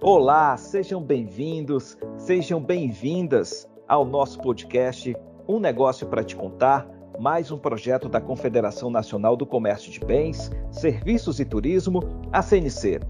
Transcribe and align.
Olá, 0.00 0.56
sejam 0.56 1.02
bem-vindos, 1.02 1.98
sejam 2.16 2.62
bem-vindas 2.62 3.68
ao 3.88 4.04
nosso 4.04 4.38
podcast 4.38 5.16
Um 5.48 5.58
Negócio 5.58 6.06
para 6.06 6.22
Te 6.22 6.36
Contar, 6.36 6.88
mais 7.18 7.50
um 7.50 7.58
projeto 7.58 8.08
da 8.08 8.20
Confederação 8.20 8.90
Nacional 8.90 9.36
do 9.36 9.44
Comércio 9.44 9.90
de 9.90 9.98
Bens, 9.98 10.52
Serviços 10.70 11.40
e 11.40 11.44
Turismo, 11.44 12.00
a 12.32 12.40
CNC. 12.40 13.00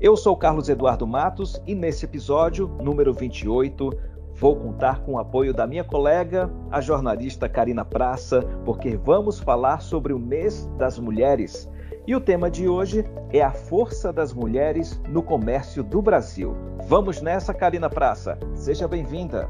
Eu 0.00 0.16
sou 0.16 0.36
Carlos 0.36 0.68
Eduardo 0.68 1.08
Matos 1.08 1.60
e 1.66 1.74
nesse 1.74 2.04
episódio, 2.04 2.68
número 2.80 3.12
28, 3.12 3.90
vou 4.36 4.54
contar 4.54 5.00
com 5.00 5.14
o 5.14 5.18
apoio 5.18 5.52
da 5.52 5.66
minha 5.66 5.82
colega, 5.82 6.48
a 6.70 6.80
jornalista 6.80 7.48
Karina 7.48 7.84
Praça, 7.84 8.42
porque 8.64 8.96
vamos 8.96 9.40
falar 9.40 9.80
sobre 9.80 10.12
o 10.12 10.20
mês 10.20 10.66
das 10.78 11.00
mulheres. 11.00 11.68
E 12.08 12.16
o 12.16 12.20
tema 12.22 12.50
de 12.50 12.66
hoje 12.66 13.04
é 13.30 13.42
a 13.42 13.50
força 13.50 14.10
das 14.10 14.32
mulheres 14.32 14.98
no 15.10 15.22
comércio 15.22 15.82
do 15.82 16.00
Brasil. 16.00 16.56
Vamos 16.86 17.20
nessa, 17.20 17.52
Karina 17.52 17.90
Praça. 17.90 18.38
Seja 18.54 18.88
bem-vinda. 18.88 19.46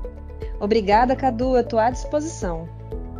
Obrigada, 0.58 1.14
Cadu. 1.14 1.54
Eu 1.54 1.60
estou 1.60 1.78
à 1.78 1.88
disposição. 1.88 2.68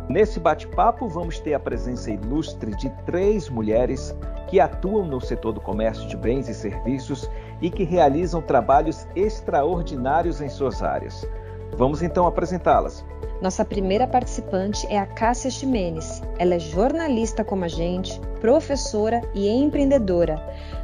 Nesse 0.09 0.41
bate-papo, 0.41 1.07
vamos 1.07 1.39
ter 1.39 1.53
a 1.53 1.59
presença 1.59 2.11
ilustre 2.11 2.75
de 2.75 2.89
três 3.05 3.47
mulheres 3.47 4.13
que 4.49 4.59
atuam 4.59 5.05
no 5.05 5.21
setor 5.21 5.53
do 5.53 5.61
comércio 5.61 6.05
de 6.09 6.17
bens 6.17 6.49
e 6.49 6.53
serviços 6.53 7.31
e 7.61 7.69
que 7.69 7.85
realizam 7.85 8.41
trabalhos 8.41 9.07
extraordinários 9.15 10.41
em 10.41 10.49
suas 10.49 10.83
áreas. 10.83 11.25
Vamos 11.77 12.01
então 12.01 12.27
apresentá-las. 12.27 13.05
Nossa 13.41 13.63
primeira 13.63 14.05
participante 14.05 14.85
é 14.87 14.99
a 14.99 15.05
Cássia 15.05 15.49
Ximenes. 15.49 16.21
Ela 16.37 16.55
é 16.55 16.59
jornalista 16.59 17.43
como 17.43 17.63
a 17.63 17.69
gente, 17.69 18.19
professora 18.41 19.21
e 19.33 19.47
empreendedora. 19.47 20.43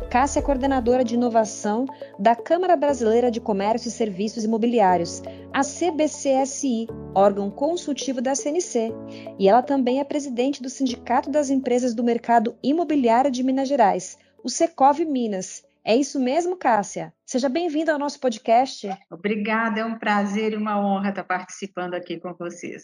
Cássia 0.10 0.40
é 0.40 0.42
coordenadora 0.42 1.04
de 1.04 1.16
inovação 1.16 1.86
da 2.18 2.34
Câmara 2.34 2.78
Brasileira 2.78 3.30
de 3.30 3.42
Comércio 3.42 3.90
e 3.90 3.92
Serviços 3.92 4.46
Imobiliários, 4.46 5.22
a 5.52 5.62
CBCSI, 5.62 6.88
órgão 7.14 7.52
consultivo 7.52 8.22
da 8.22 8.34
CNC. 8.34 8.94
E 9.38 9.50
ela 9.50 9.62
também 9.62 10.00
é 10.00 10.06
presidente 10.06 10.64
do 10.64 10.70
Sindicato 10.70 11.30
das 11.30 11.50
Empresas 11.50 11.94
do 11.94 12.06
Mercado 12.06 12.56
Imobiliário 12.64 13.30
de 13.30 13.44
Minas 13.44 13.68
Gerais, 13.68 14.18
o 14.42 14.50
Secov 14.50 15.00
Minas, 15.00 15.65
é 15.86 15.96
isso 15.96 16.20
mesmo, 16.20 16.58
Cássia? 16.58 17.14
Seja 17.24 17.48
bem-vinda 17.48 17.94
ao 17.94 18.00
nosso 18.00 18.20
podcast. 18.20 18.90
Obrigada, 19.12 19.82
é 19.82 19.86
um 19.86 20.00
prazer 20.00 20.54
e 20.54 20.56
uma 20.56 20.80
honra 20.80 21.10
estar 21.10 21.24
participando 21.24 21.94
aqui 21.94 22.20
com 22.20 22.34
vocês. 22.34 22.84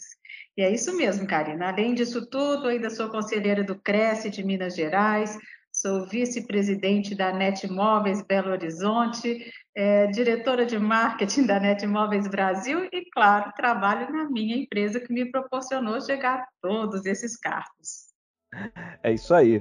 E 0.56 0.62
é 0.62 0.70
isso 0.70 0.96
mesmo, 0.96 1.26
Karina. 1.26 1.68
Além 1.68 1.94
disso 1.94 2.24
tudo, 2.30 2.68
ainda 2.68 2.88
sou 2.88 3.08
conselheira 3.08 3.64
do 3.64 3.74
Cresce 3.74 4.30
de 4.30 4.44
Minas 4.44 4.76
Gerais, 4.76 5.36
sou 5.72 6.06
vice-presidente 6.06 7.14
da 7.14 7.32
NET 7.32 7.66
Móveis 7.66 8.22
Belo 8.22 8.52
Horizonte, 8.52 9.52
é, 9.74 10.06
diretora 10.06 10.64
de 10.64 10.78
marketing 10.78 11.46
da 11.46 11.58
NET 11.58 11.84
Móveis 11.86 12.28
Brasil 12.28 12.88
e, 12.92 13.10
claro, 13.10 13.52
trabalho 13.56 14.12
na 14.12 14.30
minha 14.30 14.56
empresa 14.56 15.00
que 15.00 15.12
me 15.12 15.28
proporcionou 15.28 16.00
chegar 16.00 16.36
a 16.36 16.46
todos 16.60 17.04
esses 17.04 17.36
cargos. 17.36 18.12
É 19.02 19.12
isso 19.12 19.34
aí. 19.34 19.60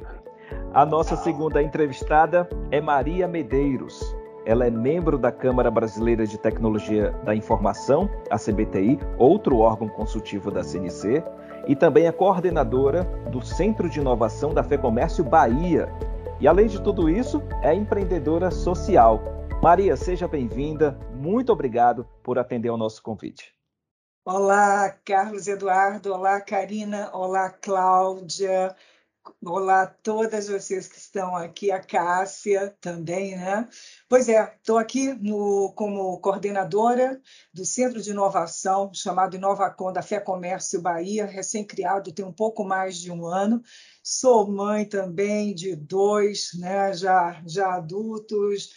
A 0.73 0.85
nossa 0.85 1.15
segunda 1.17 1.61
entrevistada 1.61 2.47
é 2.71 2.79
Maria 2.79 3.27
Medeiros. 3.27 4.15
Ela 4.45 4.65
é 4.65 4.71
membro 4.71 5.17
da 5.17 5.31
Câmara 5.31 5.69
Brasileira 5.69 6.25
de 6.25 6.37
Tecnologia 6.37 7.11
da 7.23 7.35
Informação, 7.35 8.09
a 8.29 8.37
CBTI, 8.37 8.97
outro 9.17 9.59
órgão 9.59 9.87
consultivo 9.87 10.49
da 10.49 10.63
CNC, 10.63 11.23
e 11.67 11.75
também 11.75 12.07
é 12.07 12.11
coordenadora 12.11 13.03
do 13.29 13.45
Centro 13.45 13.89
de 13.89 13.99
Inovação 13.99 14.53
da 14.53 14.63
FEComércio 14.63 15.23
Bahia. 15.23 15.87
E 16.39 16.47
além 16.47 16.67
de 16.67 16.81
tudo 16.81 17.07
isso, 17.07 17.43
é 17.61 17.73
empreendedora 17.73 18.49
social. 18.49 19.21
Maria, 19.61 19.95
seja 19.95 20.27
bem-vinda. 20.27 20.97
Muito 21.13 21.51
obrigado 21.53 22.07
por 22.23 22.39
atender 22.39 22.69
ao 22.69 22.77
nosso 22.77 23.03
convite. 23.03 23.53
Olá, 24.25 24.89
Carlos 25.05 25.47
Eduardo. 25.47 26.13
Olá, 26.13 26.41
Karina. 26.41 27.11
Olá, 27.13 27.49
Cláudia. 27.49 28.75
Olá 29.45 29.83
a 29.83 29.87
todas 29.87 30.47
vocês 30.47 30.87
que 30.87 30.97
estão 30.97 31.35
aqui, 31.35 31.69
a 31.69 31.79
Cássia 31.79 32.75
também, 32.81 33.37
né? 33.37 33.69
Pois 34.09 34.27
é, 34.27 34.55
estou 34.55 34.79
aqui 34.79 35.13
no, 35.13 35.71
como 35.75 36.19
coordenadora 36.19 37.21
do 37.53 37.63
Centro 37.63 38.01
de 38.01 38.09
Inovação 38.09 38.91
chamado 38.91 39.35
Inovacom 39.35 39.93
da 39.93 40.01
Fé 40.01 40.19
Comércio 40.19 40.81
Bahia, 40.81 41.27
recém-criado, 41.27 42.11
tem 42.11 42.25
um 42.25 42.33
pouco 42.33 42.63
mais 42.63 42.97
de 42.97 43.11
um 43.11 43.27
ano. 43.27 43.61
Sou 44.03 44.51
mãe 44.51 44.85
também 44.85 45.53
de 45.53 45.75
dois, 45.75 46.49
né, 46.55 46.91
já, 46.91 47.43
já 47.45 47.75
adultos, 47.75 48.71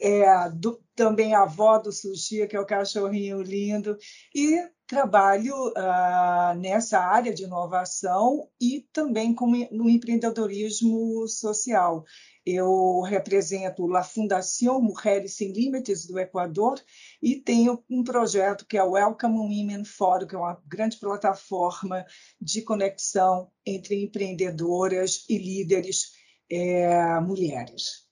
é, 0.00 0.48
do, 0.48 0.82
também 0.96 1.34
avó 1.34 1.78
do 1.78 1.92
Sushi, 1.92 2.46
que 2.46 2.56
é 2.56 2.60
o 2.60 2.64
cachorrinho 2.64 3.42
lindo, 3.42 3.98
e 4.34 4.66
trabalho 4.90 5.54
uh, 5.68 6.58
nessa 6.58 6.98
área 6.98 7.32
de 7.32 7.44
inovação 7.44 8.48
e 8.60 8.88
também 8.92 9.32
como 9.32 9.54
no 9.70 9.88
empreendedorismo 9.88 11.28
social. 11.28 12.04
Eu 12.44 13.00
represento 13.02 13.94
a 13.94 14.02
Fundação 14.02 14.82
Mulheres 14.82 15.36
Sem 15.36 15.52
Limites 15.52 16.06
do 16.06 16.18
Equador 16.18 16.80
e 17.22 17.36
tenho 17.36 17.84
um 17.88 18.02
projeto 18.02 18.66
que 18.66 18.76
é 18.76 18.82
o 18.82 18.92
Welcome 18.92 19.38
Women 19.38 19.84
Forum, 19.84 20.26
que 20.26 20.34
é 20.34 20.38
uma 20.38 20.60
grande 20.66 20.96
plataforma 20.96 22.04
de 22.40 22.62
conexão 22.62 23.48
entre 23.64 24.02
empreendedoras 24.02 25.24
e 25.28 25.38
líderes 25.38 26.14
é, 26.50 27.20
mulheres. 27.20 28.08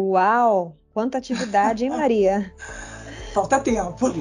Uau! 0.00 0.76
Quanta 0.92 1.18
atividade, 1.18 1.82
hein, 1.84 1.90
Maria? 1.90 2.54
Falta 3.34 3.58
tempo. 3.58 4.12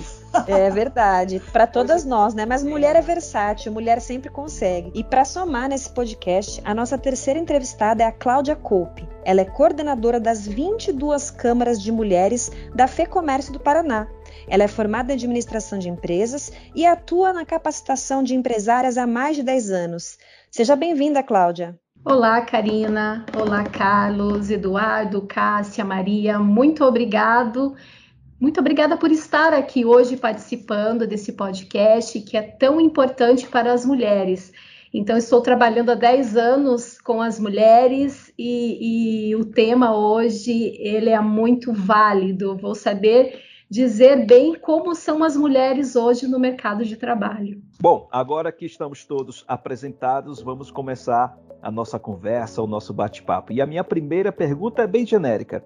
É 0.47 0.69
verdade, 0.69 1.41
para 1.51 1.65
todas 1.65 2.03
nós, 2.03 2.33
né? 2.33 2.45
Mas 2.45 2.63
mulher 2.63 2.95
é 2.95 3.01
versátil, 3.01 3.71
mulher 3.71 4.01
sempre 4.01 4.29
consegue. 4.29 4.91
E 4.93 5.03
para 5.03 5.23
somar 5.23 5.69
nesse 5.69 5.89
podcast, 5.89 6.61
a 6.65 6.73
nossa 6.73 6.97
terceira 6.97 7.39
entrevistada 7.39 8.03
é 8.03 8.05
a 8.05 8.11
Cláudia 8.11 8.55
Coupe. 8.55 9.07
Ela 9.23 9.41
é 9.41 9.45
coordenadora 9.45 10.19
das 10.19 10.45
22 10.45 11.31
câmaras 11.31 11.81
de 11.81 11.91
mulheres 11.91 12.51
da 12.75 12.87
FEComércio 12.87 13.53
do 13.53 13.59
Paraná. 13.59 14.07
Ela 14.47 14.63
é 14.63 14.67
formada 14.67 15.11
em 15.11 15.15
administração 15.15 15.79
de 15.79 15.89
empresas 15.89 16.51
e 16.75 16.85
atua 16.85 17.31
na 17.31 17.45
capacitação 17.45 18.21
de 18.21 18.35
empresárias 18.35 18.97
há 18.97 19.07
mais 19.07 19.35
de 19.35 19.43
10 19.43 19.71
anos. 19.71 20.17
Seja 20.51 20.75
bem-vinda, 20.75 21.23
Cláudia. 21.23 21.79
Olá, 22.03 22.41
Karina. 22.41 23.25
Olá, 23.33 23.63
Carlos, 23.63 24.49
Eduardo, 24.49 25.21
Cássia, 25.21 25.85
Maria. 25.85 26.37
Muito 26.37 26.83
obrigado 26.83 27.75
muito 28.43 28.59
obrigada 28.59 28.97
por 28.97 29.09
estar 29.09 29.53
aqui 29.53 29.85
hoje 29.85 30.17
participando 30.17 31.07
desse 31.07 31.31
podcast 31.31 32.19
que 32.19 32.35
é 32.35 32.41
tão 32.41 32.81
importante 32.81 33.47
para 33.47 33.71
as 33.71 33.85
mulheres. 33.85 34.51
Então, 34.93 35.15
estou 35.15 35.39
trabalhando 35.39 35.91
há 35.91 35.95
10 35.95 36.35
anos 36.35 36.99
com 36.99 37.21
as 37.21 37.39
mulheres 37.39 38.33
e, 38.37 39.29
e 39.29 39.35
o 39.37 39.45
tema 39.45 39.95
hoje 39.95 40.75
ele 40.77 41.09
é 41.09 41.21
muito 41.21 41.71
válido. 41.71 42.57
Vou 42.57 42.75
saber 42.75 43.41
dizer 43.69 44.25
bem 44.25 44.55
como 44.59 44.93
são 44.93 45.23
as 45.23 45.37
mulheres 45.37 45.95
hoje 45.95 46.27
no 46.27 46.37
mercado 46.37 46.83
de 46.83 46.97
trabalho. 46.97 47.61
Bom, 47.79 48.09
agora 48.11 48.51
que 48.51 48.65
estamos 48.65 49.05
todos 49.05 49.45
apresentados, 49.47 50.41
vamos 50.41 50.69
começar 50.69 51.33
a 51.61 51.71
nossa 51.71 51.97
conversa, 51.97 52.61
o 52.61 52.67
nosso 52.67 52.93
bate-papo. 52.93 53.53
E 53.53 53.61
a 53.61 53.65
minha 53.65 53.85
primeira 53.85 54.33
pergunta 54.33 54.81
é 54.81 54.87
bem 54.87 55.05
genérica. 55.05 55.63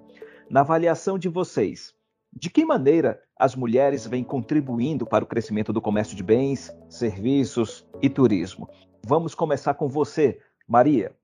Na 0.47 0.59
avaliação 0.59 1.17
de 1.17 1.27
vocês, 1.27 1.96
de 2.39 2.49
que 2.49 2.63
maneira 2.63 3.21
as 3.35 3.55
mulheres 3.55 4.05
vêm 4.05 4.23
contribuindo 4.23 5.05
para 5.05 5.23
o 5.23 5.27
crescimento 5.27 5.73
do 5.73 5.81
comércio 5.81 6.15
de 6.15 6.23
bens, 6.23 6.71
serviços 6.89 7.87
e 8.01 8.09
turismo? 8.09 8.69
Vamos 9.05 9.33
começar 9.33 9.73
com 9.73 9.87
você, 9.87 10.39
Maria. 10.67 11.15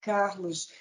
Carlos, 0.00 0.72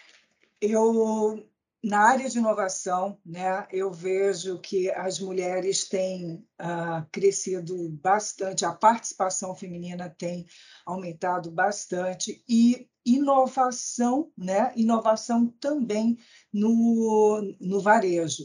eu 0.61 1.43
na 1.81 2.09
área 2.09 2.29
de 2.29 2.37
inovação, 2.37 3.17
né, 3.25 3.65
eu 3.71 3.89
vejo 3.89 4.59
que 4.59 4.91
as 4.91 5.17
mulheres 5.17 5.87
têm 5.87 6.45
uh, 6.59 7.07
crescido 7.09 7.89
bastante, 7.89 8.65
a 8.65 8.73
participação 8.73 9.55
feminina 9.55 10.09
tem 10.09 10.45
aumentado 10.85 11.49
bastante 11.49 12.43
e 12.49 12.89
inovação, 13.05 14.29
né, 14.37 14.73
inovação 14.75 15.47
também 15.47 16.17
no, 16.51 17.55
no 17.61 17.79
varejo. 17.79 18.43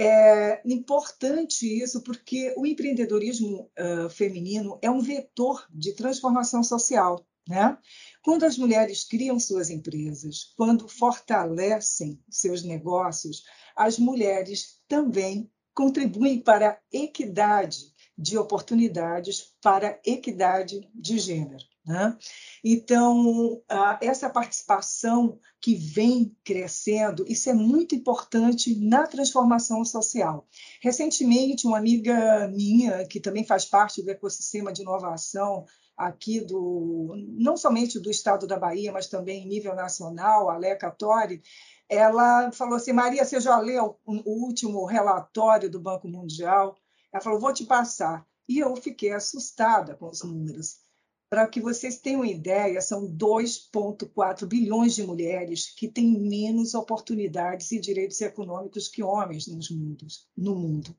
É 0.00 0.62
importante 0.64 1.66
isso 1.66 2.00
porque 2.04 2.54
o 2.56 2.64
empreendedorismo 2.64 3.68
uh, 3.76 4.08
feminino 4.08 4.78
é 4.80 4.88
um 4.88 5.00
vetor 5.00 5.66
de 5.74 5.92
transformação 5.92 6.62
social. 6.62 7.26
Né? 7.48 7.76
Quando 8.22 8.44
as 8.44 8.56
mulheres 8.56 9.02
criam 9.02 9.40
suas 9.40 9.70
empresas, 9.70 10.52
quando 10.56 10.86
fortalecem 10.86 12.22
seus 12.30 12.62
negócios, 12.62 13.42
as 13.74 13.98
mulheres 13.98 14.80
também 14.86 15.50
contribuem 15.74 16.40
para 16.40 16.70
a 16.70 16.78
equidade 16.92 17.78
de 18.16 18.38
oportunidades, 18.38 19.52
para 19.60 19.88
a 19.90 19.98
equidade 20.06 20.88
de 20.94 21.18
gênero. 21.18 21.64
Né? 21.88 22.14
Então, 22.62 23.62
essa 24.02 24.28
participação 24.28 25.40
que 25.58 25.74
vem 25.74 26.36
crescendo, 26.44 27.24
isso 27.26 27.48
é 27.48 27.54
muito 27.54 27.94
importante 27.94 28.78
na 28.78 29.06
transformação 29.06 29.82
social. 29.86 30.46
Recentemente, 30.82 31.66
uma 31.66 31.78
amiga 31.78 32.46
minha, 32.48 33.06
que 33.06 33.18
também 33.18 33.42
faz 33.42 33.64
parte 33.64 34.02
do 34.02 34.10
ecossistema 34.10 34.70
de 34.70 34.82
inovação 34.82 35.64
aqui 35.96 36.42
do 36.42 37.14
não 37.38 37.56
somente 37.56 37.98
do 37.98 38.10
estado 38.10 38.46
da 38.46 38.58
Bahia, 38.58 38.92
mas 38.92 39.06
também 39.06 39.44
em 39.44 39.48
nível 39.48 39.74
nacional, 39.74 40.50
a 40.50 40.58
Leca 40.58 40.90
Tori, 40.90 41.42
ela 41.88 42.52
falou 42.52 42.76
assim: 42.76 42.92
Maria, 42.92 43.24
você 43.24 43.40
já 43.40 43.58
leu 43.58 43.98
o 44.04 44.44
último 44.44 44.84
relatório 44.84 45.70
do 45.70 45.80
Banco 45.80 46.06
Mundial? 46.06 46.76
Ela 47.10 47.22
falou: 47.22 47.40
vou 47.40 47.54
te 47.54 47.64
passar. 47.64 48.26
E 48.46 48.58
eu 48.58 48.76
fiquei 48.76 49.12
assustada 49.12 49.94
com 49.94 50.10
os 50.10 50.22
números. 50.22 50.86
Para 51.30 51.46
que 51.46 51.60
vocês 51.60 51.98
tenham 51.98 52.24
ideia, 52.24 52.80
são 52.80 53.06
2,4 53.06 54.46
bilhões 54.46 54.94
de 54.94 55.02
mulheres 55.02 55.70
que 55.74 55.86
têm 55.86 56.18
menos 56.18 56.74
oportunidades 56.74 57.70
e 57.70 57.78
direitos 57.78 58.20
econômicos 58.20 58.88
que 58.88 59.02
homens 59.02 59.46
nos 59.46 59.70
mundos, 59.70 60.26
no 60.36 60.54
mundo. 60.54 60.96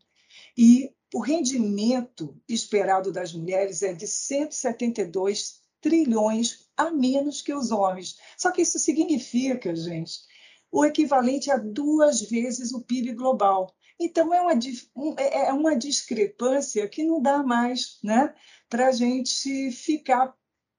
E 0.56 0.94
o 1.14 1.20
rendimento 1.20 2.40
esperado 2.48 3.12
das 3.12 3.34
mulheres 3.34 3.82
é 3.82 3.92
de 3.92 4.06
172 4.06 5.62
trilhões 5.82 6.70
a 6.78 6.92
menos 6.92 7.42
que 7.42 7.54
os 7.54 7.72
homens. 7.72 8.18
Só 8.38 8.52
que 8.52 8.62
isso 8.62 8.78
significa, 8.78 9.76
gente, 9.76 10.20
o 10.72 10.86
equivalente 10.86 11.50
a 11.50 11.58
duas 11.58 12.22
vezes 12.22 12.72
o 12.72 12.82
PIB 12.82 13.14
global. 13.14 13.74
Então, 14.00 14.34
é 14.34 14.42
uma, 14.42 14.54
é, 15.18 15.48
é 15.48 15.54
uma 15.54 15.76
discrepância 15.76 16.88
que 16.88 17.04
não 17.04 17.22
dá 17.22 17.44
mais 17.44 18.00
né, 18.04 18.34
para 18.70 18.88
a 18.88 18.92
gente 18.92 19.72
ficar 19.72 20.34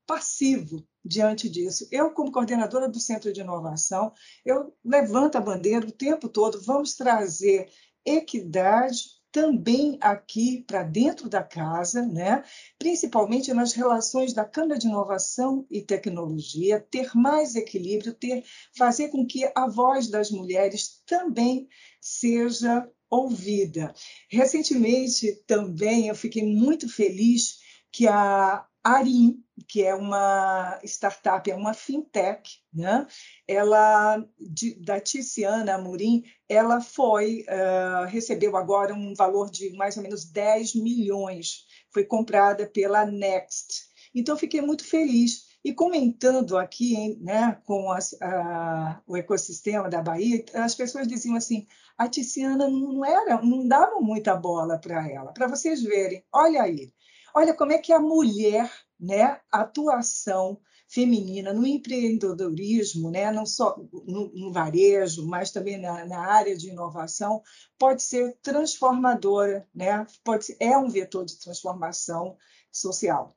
passivo 0.07 0.87
diante 1.05 1.49
disso. 1.49 1.87
Eu, 1.91 2.13
como 2.13 2.33
coordenadora 2.33 2.89
do 2.89 2.99
Centro 2.99 3.33
de 3.33 3.41
Inovação, 3.41 4.13
eu 4.45 4.75
levanto 4.85 5.37
a 5.37 5.41
bandeira 5.41 5.87
o 5.87 5.93
tempo 5.93 6.29
todo, 6.29 6.61
vamos 6.63 6.95
trazer 6.95 7.69
equidade, 8.05 9.21
também 9.33 9.97
aqui 10.01 10.65
para 10.67 10.83
dentro 10.83 11.29
da 11.29 11.43
casa, 11.43 12.05
né? 12.05 12.43
principalmente 12.79 13.53
nas 13.55 13.73
relações 13.73 14.33
da 14.33 14.45
Câmara 14.45 14.79
de 14.79 14.89
Inovação 14.89 15.67
e 15.71 15.83
Tecnologia, 15.83 16.85
ter 16.91 17.11
mais 17.15 17.55
equilíbrio, 17.55 18.13
ter, 18.13 18.45
fazer 18.77 19.09
com 19.09 19.25
que 19.25 19.49
a 19.55 19.69
voz 19.69 20.09
das 20.09 20.31
mulheres 20.31 21.03
também 21.07 21.69
seja 22.01 22.89
ouvida. 23.11 23.93
Recentemente 24.31 25.43
também 25.47 26.09
eu 26.09 26.15
fiquei 26.15 26.45
muito 26.45 26.89
feliz 26.89 27.59
que 27.93 28.07
a 28.07 28.65
Arim, 28.83 29.45
que 29.69 29.85
é 29.85 29.95
uma 29.95 30.81
startup, 30.85 31.51
é 31.51 31.55
uma 31.55 31.75
fintech, 31.75 32.61
né? 32.73 33.07
Ela 33.47 34.25
de, 34.39 34.75
da 34.83 34.99
Tiziana 34.99 35.75
Amorim, 35.75 36.23
ela 36.49 36.81
foi 36.81 37.45
uh, 37.49 38.07
recebeu 38.07 38.57
agora 38.57 38.95
um 38.95 39.15
valor 39.15 39.51
de 39.51 39.71
mais 39.77 39.97
ou 39.97 40.03
menos 40.03 40.25
10 40.25 40.77
milhões, 40.77 41.67
foi 41.93 42.05
comprada 42.05 42.67
pela 42.67 43.05
Next. 43.05 43.91
Então 44.15 44.37
fiquei 44.37 44.63
muito 44.63 44.85
feliz 44.85 45.50
e 45.65 45.75
comentando 45.75 46.57
aqui 46.57 47.19
né, 47.21 47.61
com 47.65 47.91
as, 47.91 48.15
a, 48.21 49.01
o 49.07 49.17
ecossistema 49.17 49.89
da 49.89 50.03
Bahia, 50.03 50.45
as 50.55 50.75
pessoas 50.75 51.07
diziam 51.07 51.37
assim: 51.37 51.67
a 51.99 52.09
Tiziana 52.09 52.69
não 52.69 53.05
era, 53.05 53.43
não 53.43 53.67
dava 53.67 54.01
muita 54.01 54.35
bola 54.37 54.79
para 54.79 55.09
ela. 55.11 55.33
Para 55.33 55.49
vocês 55.49 55.83
verem, 55.83 56.25
olha 56.33 56.63
aí, 56.63 56.93
Olha 57.35 57.55
como 57.55 57.73
é 57.73 57.79
que 57.79 57.93
a 57.93 58.01
mulher, 58.01 58.71
né, 58.99 59.41
atuação 59.53 60.61
feminina 60.89 61.53
no 61.53 61.65
empreendedorismo, 61.65 63.11
né, 63.11 63.31
não 63.31 63.47
só 63.47 63.77
no, 64.05 64.33
no 64.35 64.53
varejo, 64.53 65.27
mas 65.27 65.53
também 65.53 65.81
na, 65.81 66.05
na, 66.05 66.19
área 66.19 66.57
de 66.57 66.71
inovação, 66.71 67.41
pode 67.79 68.03
ser 68.03 68.37
transformadora, 68.43 69.69
né, 69.73 70.05
pode 70.25 70.47
ser, 70.47 70.57
é 70.59 70.77
um 70.77 70.89
vetor 70.89 71.25
de 71.25 71.39
transformação 71.39 72.37
social. 72.73 73.33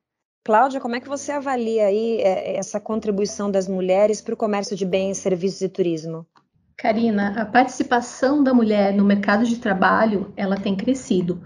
Cláudia, 0.46 0.82
como 0.82 0.94
é 0.94 1.00
que 1.00 1.08
você 1.08 1.32
avalia 1.32 1.86
aí 1.86 2.18
é, 2.18 2.58
essa 2.58 2.78
contribuição 2.78 3.50
das 3.50 3.66
mulheres 3.66 4.20
para 4.20 4.34
o 4.34 4.38
comércio 4.38 4.76
de 4.76 4.86
bens, 4.86 5.18
serviços 5.18 5.62
e 5.62 5.70
turismo? 5.70 6.28
Karina, 6.76 7.42
a 7.42 7.46
participação 7.46 8.44
da 8.44 8.54
mulher 8.54 8.94
no 8.94 9.06
mercado 9.06 9.46
de 9.46 9.58
trabalho, 9.58 10.34
ela 10.36 10.58
tem 10.58 10.76
crescido. 10.76 11.42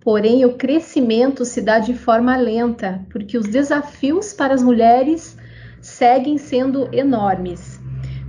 Porém, 0.00 0.44
o 0.44 0.54
crescimento 0.54 1.44
se 1.44 1.62
dá 1.62 1.78
de 1.78 1.94
forma 1.94 2.36
lenta, 2.36 3.06
porque 3.12 3.38
os 3.38 3.46
desafios 3.46 4.32
para 4.32 4.52
as 4.52 4.64
mulheres 4.64 5.36
seguem 5.80 6.36
sendo 6.36 6.92
enormes. 6.92 7.78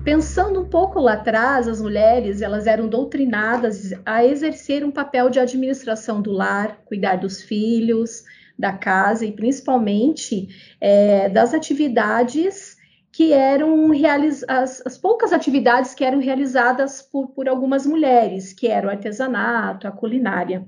Pensando 0.04 0.62
um 0.62 0.70
pouco 0.70 1.00
lá 1.00 1.14
atrás, 1.14 1.68
as 1.68 1.82
mulheres 1.82 2.44
elas 2.44 2.68
eram 2.68 2.88
doutrinadas 2.88 3.92
a 4.06 4.24
exercer 4.24 4.84
um 4.84 4.92
papel 4.92 5.32
de 5.32 5.40
administração 5.40 6.22
do 6.22 6.32
lar, 6.32 6.78
cuidar 6.86 7.16
dos 7.16 7.42
filhos, 7.42 8.24
da 8.58 8.74
casa 8.74 9.26
e 9.26 9.32
principalmente 9.32 10.48
é, 10.80 11.30
das 11.30 11.54
atividades 11.54 12.78
que 13.12 13.34
eram 13.34 13.90
realizadas, 13.90 14.82
as 14.86 14.98
poucas 14.98 15.34
atividades 15.34 15.94
que 15.94 16.04
eram 16.04 16.20
realizadas 16.20 17.02
por, 17.02 17.30
por 17.30 17.50
algumas 17.50 17.86
mulheres, 17.86 18.54
que 18.54 18.68
eram 18.68 18.88
o 18.88 18.92
artesanato, 18.92 19.88
a 19.88 19.92
culinária. 19.92 20.66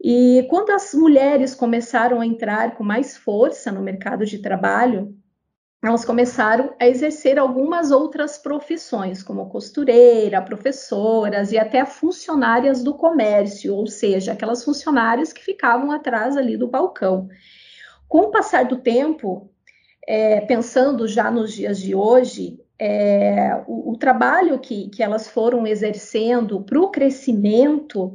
E 0.00 0.46
quando 0.48 0.70
as 0.70 0.94
mulheres 0.94 1.54
começaram 1.54 2.20
a 2.20 2.26
entrar 2.26 2.76
com 2.76 2.84
mais 2.84 3.16
força 3.16 3.72
no 3.72 3.82
mercado 3.82 4.24
de 4.24 4.38
trabalho, 4.38 5.14
elas 5.82 6.04
começaram 6.04 6.74
a 6.80 6.86
exercer 6.86 7.38
algumas 7.38 7.90
outras 7.90 8.38
profissões, 8.38 9.22
como 9.22 9.48
costureira, 9.48 10.42
professoras 10.42 11.52
e 11.52 11.58
até 11.58 11.84
funcionárias 11.84 12.82
do 12.82 12.94
comércio, 12.94 13.74
ou 13.74 13.86
seja, 13.86 14.32
aquelas 14.32 14.64
funcionárias 14.64 15.32
que 15.32 15.44
ficavam 15.44 15.92
atrás 15.92 16.36
ali 16.36 16.56
do 16.56 16.66
balcão. 16.66 17.28
Com 18.08 18.20
o 18.20 18.30
passar 18.30 18.64
do 18.64 18.78
tempo, 18.78 19.50
é, 20.06 20.40
pensando 20.40 21.06
já 21.06 21.30
nos 21.30 21.52
dias 21.52 21.78
de 21.78 21.94
hoje, 21.94 22.58
é, 22.78 23.62
o, 23.66 23.92
o, 23.92 23.96
trabalho 23.96 24.58
que, 24.58 24.88
que 24.90 25.02
elas 25.02 25.28
foram 25.28 25.66
exercendo 25.66 26.62
para 26.62 26.80
o 26.80 26.90
crescimento 26.90 28.12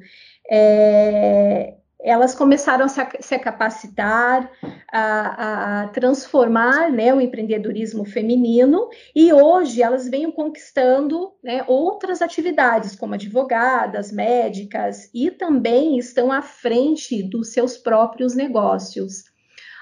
é, 0.50 1.75
elas 2.03 2.33
começaram 2.33 2.86
a 2.86 2.88
se, 2.88 3.39
capacitar, 3.39 4.50
a, 4.92 5.81
a, 5.83 5.88
transformar 5.89 6.92
né, 6.92 7.13
o 7.13 7.21
empreendedorismo 7.21 8.03
feminino 8.03 8.89
e 9.15 9.31
hoje 9.31 9.81
elas 9.81 10.09
vêm 10.09 10.31
conquistando 10.31 11.31
né, 11.44 11.63
outras 11.68 12.22
atividades, 12.22 12.96
como 12.96 13.13
advogadas, 13.13 14.12
médicas, 14.12 15.10
e 15.13 15.29
também 15.29 15.98
estão 15.98 16.31
à 16.31 16.41
frente 16.41 17.22
dos 17.22 17.53
seus 17.53 17.77
próprios 17.77 18.36
negócios. 18.36 19.25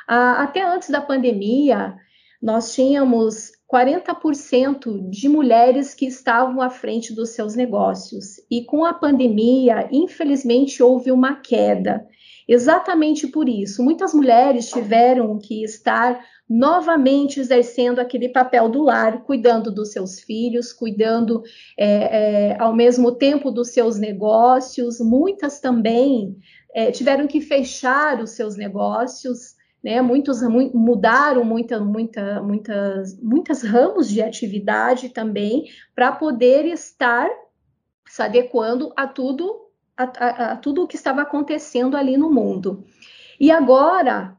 Ah, 0.07 0.43
até 0.43 0.61
antes 0.61 0.89
da 0.89 1.01
pandemia, 1.01 1.95
nós 2.41 2.73
tínhamos 2.73 3.51
40% 3.71 5.09
de 5.09 5.29
mulheres 5.29 5.93
que 5.93 6.07
estavam 6.07 6.59
à 6.59 6.69
frente 6.69 7.13
dos 7.13 7.29
seus 7.29 7.55
negócios. 7.55 8.41
E 8.49 8.63
com 8.63 8.83
a 8.83 8.93
pandemia, 8.93 9.88
infelizmente, 9.91 10.81
houve 10.81 11.11
uma 11.11 11.35
queda. 11.35 12.03
Exatamente 12.47 13.27
por 13.27 13.47
isso, 13.47 13.83
muitas 13.83 14.11
mulheres 14.11 14.69
tiveram 14.69 15.38
que 15.38 15.63
estar 15.63 16.19
novamente 16.49 17.39
exercendo 17.39 17.99
aquele 17.99 18.27
papel 18.27 18.67
do 18.69 18.81
lar, 18.81 19.23
cuidando 19.23 19.71
dos 19.71 19.91
seus 19.91 20.19
filhos, 20.19 20.73
cuidando 20.73 21.43
é, 21.77 22.53
é, 22.53 22.57
ao 22.59 22.73
mesmo 22.73 23.11
tempo 23.11 23.51
dos 23.51 23.69
seus 23.69 23.99
negócios. 23.99 24.99
Muitas 24.99 25.59
também 25.59 26.35
é, 26.73 26.89
tiveram 26.89 27.27
que 27.27 27.39
fechar 27.39 28.19
os 28.19 28.31
seus 28.31 28.57
negócios 28.57 29.58
né? 29.83 30.01
Muitos 30.01 30.41
mudaram 30.74 31.43
muita, 31.43 31.79
muita, 31.79 32.41
muitas, 32.41 33.19
muitas 33.21 33.63
ramos 33.63 34.09
de 34.09 34.21
atividade 34.21 35.09
também 35.09 35.65
para 35.95 36.12
poder 36.12 36.65
estar 36.65 37.29
se 38.07 38.21
adequando 38.21 38.91
a 38.95 39.07
tudo, 39.07 39.67
a, 39.95 40.03
a, 40.03 40.51
a 40.51 40.55
tudo 40.57 40.83
o 40.83 40.88
que 40.88 40.95
estava 40.95 41.21
acontecendo 41.21 41.95
ali 41.95 42.17
no 42.17 42.31
mundo. 42.31 42.83
E 43.39 43.51
agora, 43.51 44.36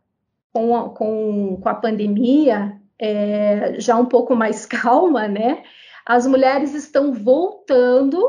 com 0.53 0.77
a, 0.77 0.91
com, 0.91 1.59
com 1.63 1.69
a 1.69 1.75
pandemia, 1.75 2.79
é, 2.99 3.81
já 3.81 3.97
um 3.97 4.07
pouco 4.07 4.35
mais 4.35 4.67
calma, 4.67 5.27
né? 5.27 5.63
As 6.05 6.27
mulheres 6.27 6.75
estão 6.75 7.13
voltando 7.13 8.21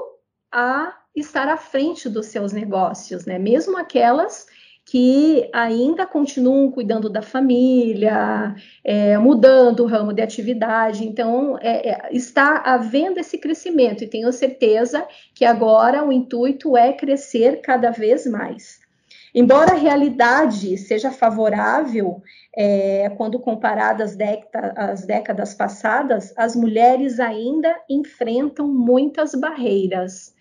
a 0.52 0.96
estar 1.16 1.50
à 1.50 1.58
frente 1.58 2.08
dos 2.08 2.28
seus 2.28 2.54
negócios, 2.54 3.26
né? 3.26 3.38
Mesmo 3.38 3.78
aquelas 3.78 4.46
que 4.86 5.50
ainda 5.54 6.06
continuam 6.06 6.72
cuidando 6.72 7.10
da 7.10 7.22
família, 7.22 8.56
é, 8.84 9.18
mudando 9.18 9.82
o 9.82 9.86
ramo 9.86 10.12
de 10.12 10.22
atividade. 10.22 11.06
Então, 11.06 11.58
é, 11.62 11.90
é, 11.90 12.10
está 12.12 12.58
havendo 12.66 13.20
esse 13.20 13.38
crescimento 13.38 14.04
e 14.04 14.08
tenho 14.08 14.32
certeza 14.34 15.08
que 15.34 15.46
agora 15.46 16.04
o 16.04 16.12
intuito 16.12 16.76
é 16.76 16.92
crescer 16.94 17.62
cada 17.62 17.92
vez 17.92 18.26
mais. 18.26 18.82
Embora 19.34 19.72
a 19.72 19.78
realidade 19.78 20.78
seja 20.78 21.10
favorável, 21.10 22.22
é, 22.54 23.10
quando 23.16 23.40
comparada 23.40 24.04
às, 24.04 24.18
às 24.76 25.06
décadas 25.06 25.54
passadas, 25.54 26.34
as 26.36 26.54
mulheres 26.54 27.18
ainda 27.18 27.74
enfrentam 27.90 28.68
muitas 28.68 29.34
barreiras. 29.34 30.34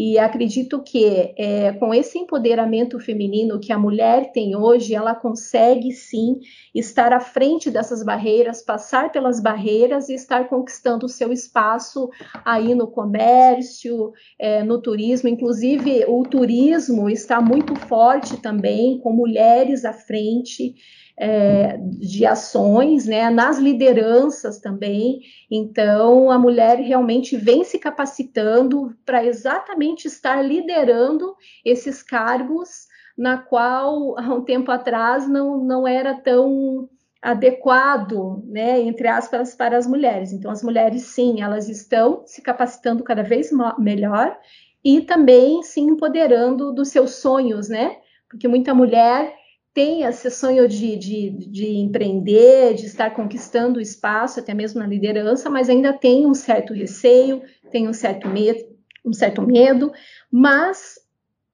E 0.00 0.16
acredito 0.16 0.80
que 0.80 1.34
é, 1.36 1.72
com 1.72 1.92
esse 1.92 2.20
empoderamento 2.20 3.00
feminino 3.00 3.58
que 3.58 3.72
a 3.72 3.78
mulher 3.78 4.30
tem 4.30 4.54
hoje, 4.54 4.94
ela 4.94 5.12
consegue 5.12 5.90
sim 5.90 6.38
estar 6.72 7.12
à 7.12 7.18
frente 7.18 7.68
dessas 7.68 8.04
barreiras, 8.04 8.62
passar 8.62 9.10
pelas 9.10 9.40
barreiras 9.40 10.08
e 10.08 10.14
estar 10.14 10.48
conquistando 10.48 11.06
o 11.06 11.08
seu 11.08 11.32
espaço 11.32 12.08
aí 12.44 12.76
no 12.76 12.86
comércio, 12.86 14.12
é, 14.38 14.62
no 14.62 14.80
turismo. 14.80 15.28
Inclusive, 15.28 16.04
o 16.06 16.22
turismo 16.22 17.10
está 17.10 17.40
muito 17.40 17.74
forte 17.74 18.36
também, 18.36 19.00
com 19.00 19.12
mulheres 19.12 19.84
à 19.84 19.92
frente 19.92 20.76
é, 21.18 21.76
de 21.76 22.24
ações, 22.24 23.06
né, 23.06 23.28
nas 23.28 23.58
lideranças 23.58 24.60
também. 24.60 25.20
Então, 25.50 26.30
a 26.30 26.38
mulher 26.38 26.78
realmente 26.78 27.36
vem 27.36 27.64
se 27.64 27.78
capacitando 27.78 28.94
para 29.04 29.24
exatamente 29.24 30.06
estar 30.06 30.40
liderando 30.42 31.34
esses 31.64 32.02
cargos, 32.02 32.86
na 33.16 33.36
qual 33.36 34.16
há 34.16 34.32
um 34.32 34.44
tempo 34.44 34.70
atrás 34.70 35.28
não, 35.28 35.58
não 35.58 35.88
era 35.88 36.14
tão 36.14 36.88
adequado, 37.20 38.44
né, 38.46 38.80
entre 38.80 39.08
aspas, 39.08 39.56
para 39.56 39.76
as 39.76 39.88
mulheres. 39.88 40.32
Então, 40.32 40.52
as 40.52 40.62
mulheres, 40.62 41.02
sim, 41.02 41.42
elas 41.42 41.68
estão 41.68 42.22
se 42.26 42.40
capacitando 42.40 43.02
cada 43.02 43.24
vez 43.24 43.50
melhor 43.76 44.38
e 44.84 45.00
também 45.00 45.64
se 45.64 45.80
empoderando 45.80 46.72
dos 46.72 46.90
seus 46.90 47.16
sonhos, 47.16 47.68
né? 47.68 47.96
Porque 48.30 48.46
muita 48.46 48.72
mulher 48.72 49.34
tem 49.78 50.02
esse 50.02 50.28
sonho 50.28 50.66
de, 50.66 50.96
de, 50.96 51.30
de 51.30 51.76
empreender, 51.76 52.74
de 52.74 52.86
estar 52.86 53.10
conquistando 53.10 53.78
o 53.78 53.80
espaço, 53.80 54.40
até 54.40 54.52
mesmo 54.52 54.80
na 54.80 54.88
liderança, 54.88 55.48
mas 55.48 55.70
ainda 55.70 55.92
tem 55.92 56.26
um 56.26 56.34
certo 56.34 56.74
receio, 56.74 57.42
tem 57.70 57.86
um 57.86 57.92
certo 57.92 58.28
medo, 58.28 58.58
um 59.04 59.12
certo 59.12 59.40
medo, 59.40 59.92
mas 60.32 60.98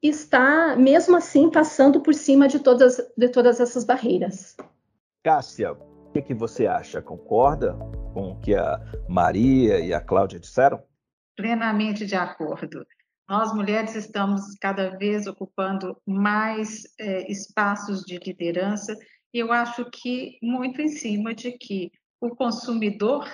está 0.03 0.75
mesmo 0.75 1.15
assim 1.15 1.51
passando 1.51 2.01
por 2.01 2.15
cima 2.15 2.49
de 2.49 2.61
todas, 2.61 2.97
de 3.15 3.29
todas 3.29 3.61
essas 3.61 3.85
barreiras. 3.85 4.57
Cássia, 5.23 5.73
o 5.73 6.11
que, 6.15 6.23
que 6.23 6.33
você 6.33 6.67
acha? 6.67 7.03
Concorda 7.03 7.75
com 8.15 8.31
o 8.31 8.41
que 8.41 8.55
a 8.55 8.81
Maria 9.07 9.81
e 9.81 9.93
a 9.93 10.01
Cláudia 10.01 10.41
disseram? 10.41 10.83
Plenamente 11.37 12.07
de 12.07 12.15
acordo. 12.15 12.87
Nós, 13.27 13.55
mulheres, 13.55 13.95
estamos 13.95 14.55
cada 14.61 14.99
vez 14.99 15.27
ocupando 15.27 15.97
mais 16.07 16.83
é, 17.01 17.31
espaços 17.31 18.03
de 18.03 18.19
liderança, 18.19 18.95
e 19.33 19.39
eu 19.39 19.51
acho 19.51 19.91
que 19.91 20.39
muito 20.43 20.83
em 20.83 20.89
cima 20.89 21.35
de 21.35 21.53
que 21.53 21.91
o 22.21 22.37
consumidor, 22.37 23.27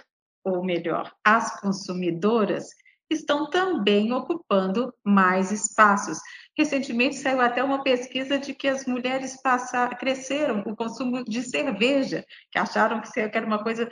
ou 0.44 0.64
melhor, 0.64 1.12
as 1.24 1.60
consumidoras, 1.60 2.68
estão 3.10 3.50
também 3.50 4.12
ocupando 4.12 4.94
mais 5.04 5.50
espaços. 5.50 6.20
Recentemente 6.56 7.16
saiu 7.16 7.40
até 7.40 7.62
uma 7.62 7.82
pesquisa 7.82 8.38
de 8.38 8.54
que 8.54 8.68
as 8.68 8.86
mulheres 8.86 9.42
passaram, 9.42 9.96
cresceram 9.96 10.60
o 10.60 10.76
consumo 10.76 11.24
de 11.24 11.42
cerveja, 11.42 12.24
que 12.52 12.58
acharam 12.60 13.00
que 13.00 13.18
era 13.18 13.44
uma 13.44 13.60
coisa 13.60 13.90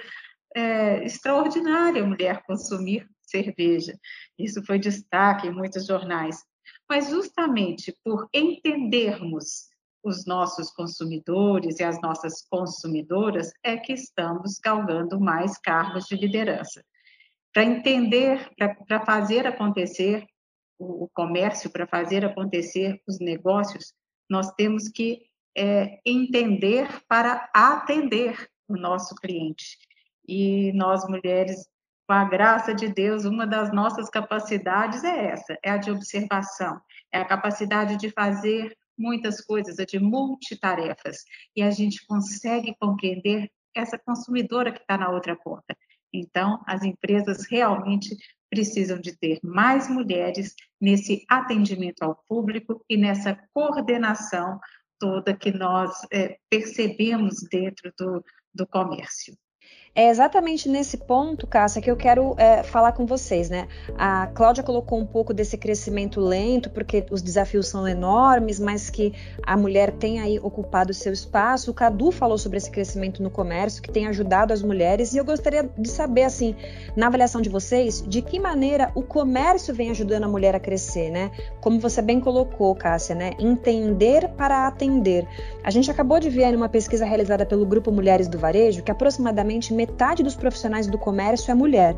é, 0.55 1.05
extraordinária 1.05 2.05
a 2.05 2.07
mulher 2.07 2.40
consumir 2.47 3.05
cerveja. 3.28 3.99
Isso 4.38 4.64
foi 4.64 4.78
destaque 4.78 5.47
em 5.47 5.52
muitos 5.52 5.87
jornais. 5.87 6.42
Mas 6.88 7.11
justamente 7.11 7.94
por 8.04 8.28
entendermos 8.32 9.68
os 10.02 10.25
nossos 10.26 10.70
consumidores 10.70 11.80
e 11.80 11.85
as 11.85 12.00
nossas 12.00 12.42
consumidoras 12.49 13.52
é 13.62 13.76
que 13.76 13.92
estamos 13.92 14.58
galgando 14.58 15.20
mais 15.20 15.58
cargos 15.58 16.06
de 16.06 16.16
liderança. 16.16 16.85
Para 17.52 17.64
entender, 17.64 18.50
para 18.87 19.04
fazer 19.04 19.47
acontecer 19.47 20.26
o, 20.78 21.08
comércio, 21.12 21.70
para 21.70 21.87
fazer 21.87 22.25
acontecer 22.25 23.02
os 23.06 23.18
negócios, 23.18 23.92
nós 24.30 24.50
temos 24.52 24.88
que 24.88 25.26
é, 25.56 25.99
entender 26.06 26.87
para 27.08 27.50
atender 27.52 28.49
o 28.68 28.76
nosso 28.76 29.14
cliente. 29.16 29.76
E 30.26 30.73
nós, 30.75 31.08
mulheres, 31.08 31.66
com 32.09 32.15
a 32.15 32.25
graça 32.25 32.75
de 32.75 32.88
Deus, 32.88 33.27
uma 33.27 33.47
das 33.47 33.71
nossas 33.71 34.09
capacidades 34.09 35.05
é 35.05 35.27
essa, 35.27 35.59
é 35.62 35.71
a 35.71 35.77
de 35.77 35.91
observação, 35.91 36.81
é 37.12 37.19
a 37.19 37.25
capacidade 37.25 37.99
de 37.99 38.11
fazer 38.11 38.75
muitas 38.99 39.43
coisas, 39.43 39.79
é 39.79 39.85
de 39.85 39.99
multitarefas, 39.99 41.19
e 41.55 41.61
a 41.62 41.71
gente 41.71 42.05
consegue 42.07 42.75
compreender 42.81 43.50
essa 43.77 43.99
consumidora 43.99 44.73
que 44.73 44.81
está 44.81 44.97
na 44.97 45.11
outra 45.11 45.37
ponta. 45.37 45.77
Então, 46.11 46.62
as 46.67 46.83
empresas 46.83 47.47
realmente 47.47 48.17
precisam 48.49 48.99
de 48.99 49.15
ter 49.15 49.38
mais 49.45 49.91
mulheres 49.91 50.55
nesse 50.81 51.27
atendimento 51.29 52.03
ao 52.03 52.25
público 52.27 52.83
e 52.88 52.97
nessa 52.97 53.38
coordenação 53.53 54.59
toda 54.99 55.37
que 55.37 55.53
nós 55.53 55.93
é, 56.11 56.38
percebemos 56.49 57.43
dentro 57.50 57.93
do, 57.99 58.25
do 58.55 58.67
comércio. 58.67 59.37
É 59.99 60.11
exatamente 60.11 60.69
nesse 60.69 60.97
ponto, 60.97 61.45
Cássia, 61.45 61.83
que 61.83 61.90
eu 61.90 61.97
quero 61.97 62.37
é, 62.38 62.62
falar 62.62 62.93
com 62.93 63.05
vocês, 63.05 63.50
né? 63.50 63.67
A 63.99 64.28
Cláudia 64.28 64.62
colocou 64.62 64.97
um 64.97 65.05
pouco 65.05 65.35
desse 65.35 65.59
crescimento 65.59 66.21
lento, 66.21 66.71
porque 66.71 67.05
os 67.11 67.21
desafios 67.21 67.67
são 67.67 67.88
enormes, 67.88 68.61
mas 68.61 68.90
que 68.90 69.12
a 69.43 69.57
mulher 69.57 69.90
tem 69.90 70.21
aí 70.21 70.38
ocupado 70.38 70.93
o 70.93 70.95
seu 70.95 71.12
espaço. 71.12 71.73
O 71.73 71.75
Cadu 71.75 72.12
falou 72.12 72.38
sobre 72.38 72.59
esse 72.59 72.71
crescimento 72.71 73.21
no 73.21 73.28
comércio, 73.28 73.83
que 73.83 73.90
tem 73.90 74.07
ajudado 74.07 74.52
as 74.52 74.62
mulheres, 74.62 75.14
e 75.14 75.19
eu 75.19 75.25
gostaria 75.25 75.69
de 75.76 75.88
saber, 75.88 76.23
assim, 76.23 76.55
na 76.95 77.09
avaliação 77.09 77.40
de 77.40 77.49
vocês, 77.49 78.00
de 78.07 78.23
que 78.23 78.38
maneira 78.38 78.93
o 78.95 79.02
comércio 79.02 79.75
vem 79.75 79.90
ajudando 79.90 80.23
a 80.23 80.28
mulher 80.28 80.55
a 80.55 80.61
crescer, 80.61 81.11
né? 81.11 81.33
Como 81.61 81.81
você 81.81 82.00
bem 82.00 82.21
colocou, 82.21 82.73
Cássia, 82.76 83.17
né? 83.17 83.33
Entender 83.37 84.28
para 84.37 84.69
atender. 84.69 85.26
A 85.64 85.73
gente 85.73 85.90
acabou 85.90 86.21
de 86.21 86.31
ver 86.31 86.55
uma 86.55 86.69
pesquisa 86.69 87.05
realizada 87.05 87.45
pelo 87.45 87.67
Grupo 87.67 87.90
Mulheres 87.90 88.28
do 88.28 88.38
Varejo 88.38 88.85
que 88.85 88.93
aproximadamente 88.93 89.75
metade 89.75 89.88
dos 90.23 90.37
profissionais 90.37 90.87
do 90.87 90.99
comércio 90.99 91.50
é 91.50 91.54
mulher. 91.54 91.97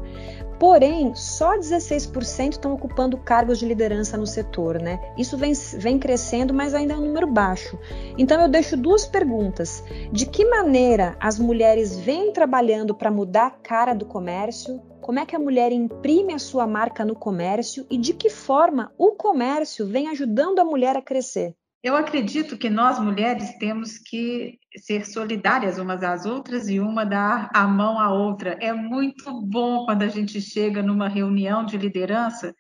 Porém, 0.61 1.15
só 1.15 1.57
16% 1.57 2.53
estão 2.53 2.75
ocupando 2.75 3.17
cargos 3.17 3.59
de 3.59 3.65
liderança 3.65 4.19
no 4.19 4.27
setor, 4.27 4.79
né? 4.79 5.01
Isso 5.17 5.39
vem, 5.39 5.55
vem 5.79 5.99
crescendo, 5.99 6.53
mas 6.53 6.75
ainda 6.75 6.93
é 6.93 6.97
um 6.99 7.07
número 7.07 7.27
baixo. 7.27 7.79
Então, 8.19 8.39
eu 8.43 8.47
deixo 8.47 8.77
duas 8.77 9.07
perguntas: 9.07 9.83
de 10.13 10.27
que 10.27 10.45
maneira 10.45 11.17
as 11.19 11.39
mulheres 11.39 11.97
vêm 11.99 12.31
trabalhando 12.31 12.95
para 12.95 13.11
mudar 13.11 13.47
a 13.47 13.51
cara 13.51 13.95
do 13.95 14.05
comércio? 14.05 14.83
Como 15.01 15.19
é 15.19 15.25
que 15.25 15.35
a 15.35 15.39
mulher 15.41 15.73
imprime 15.73 16.35
a 16.35 16.39
sua 16.39 16.67
marca 16.67 17.07
no 17.07 17.15
comércio 17.15 17.87
e 17.91 17.97
de 17.97 18.13
que 18.13 18.29
forma 18.29 18.93
o 18.99 19.13
comércio 19.13 19.87
vem 19.87 20.09
ajudando 20.09 20.59
a 20.59 20.65
mulher 20.65 20.95
a 20.95 21.01
crescer? 21.01 21.57
Eu 21.83 21.97
acredito 21.97 22.59
que 22.59 22.69
nós 22.69 22.99
mulheres 22.99 23.57
temos 23.59 23.97
que 23.97 24.59
ser 24.77 25.07
solidárias 25.07 25.79
umas 25.79 26.03
às 26.03 26.27
outras 26.27 26.69
e 26.69 26.79
uma 26.79 27.07
dar 27.07 27.49
a 27.55 27.67
mão 27.67 27.99
à 27.99 28.13
outra. 28.13 28.59
É 28.61 28.71
muito 28.71 29.41
bom 29.41 29.87
quando 29.87 30.03
a 30.03 30.09
gente 30.09 30.43
chega 30.43 30.83
numa 30.83 31.09
reunião 31.09 31.65
de 31.65 31.79
liderança 31.79 32.55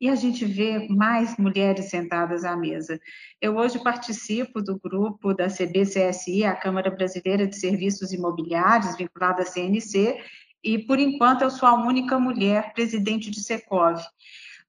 e 0.00 0.08
a 0.08 0.16
gente 0.16 0.44
vê 0.44 0.88
mais 0.88 1.36
mulheres 1.36 1.88
sentadas 1.88 2.44
à 2.44 2.56
mesa. 2.56 3.00
Eu 3.40 3.56
hoje 3.56 3.78
participo 3.78 4.60
do 4.60 4.76
grupo 4.76 5.32
da 5.32 5.46
CBCSI, 5.46 6.44
a 6.44 6.56
Câmara 6.56 6.90
Brasileira 6.90 7.46
de 7.46 7.56
Serviços 7.56 8.12
Imobiliários, 8.12 8.96
vinculada 8.96 9.42
à 9.42 9.46
CNC, 9.46 10.20
e 10.64 10.80
por 10.80 10.98
enquanto 10.98 11.42
eu 11.42 11.50
sou 11.50 11.68
a 11.68 11.74
única 11.74 12.18
mulher 12.18 12.72
presidente 12.72 13.30
de 13.30 13.40
Secov. 13.40 14.02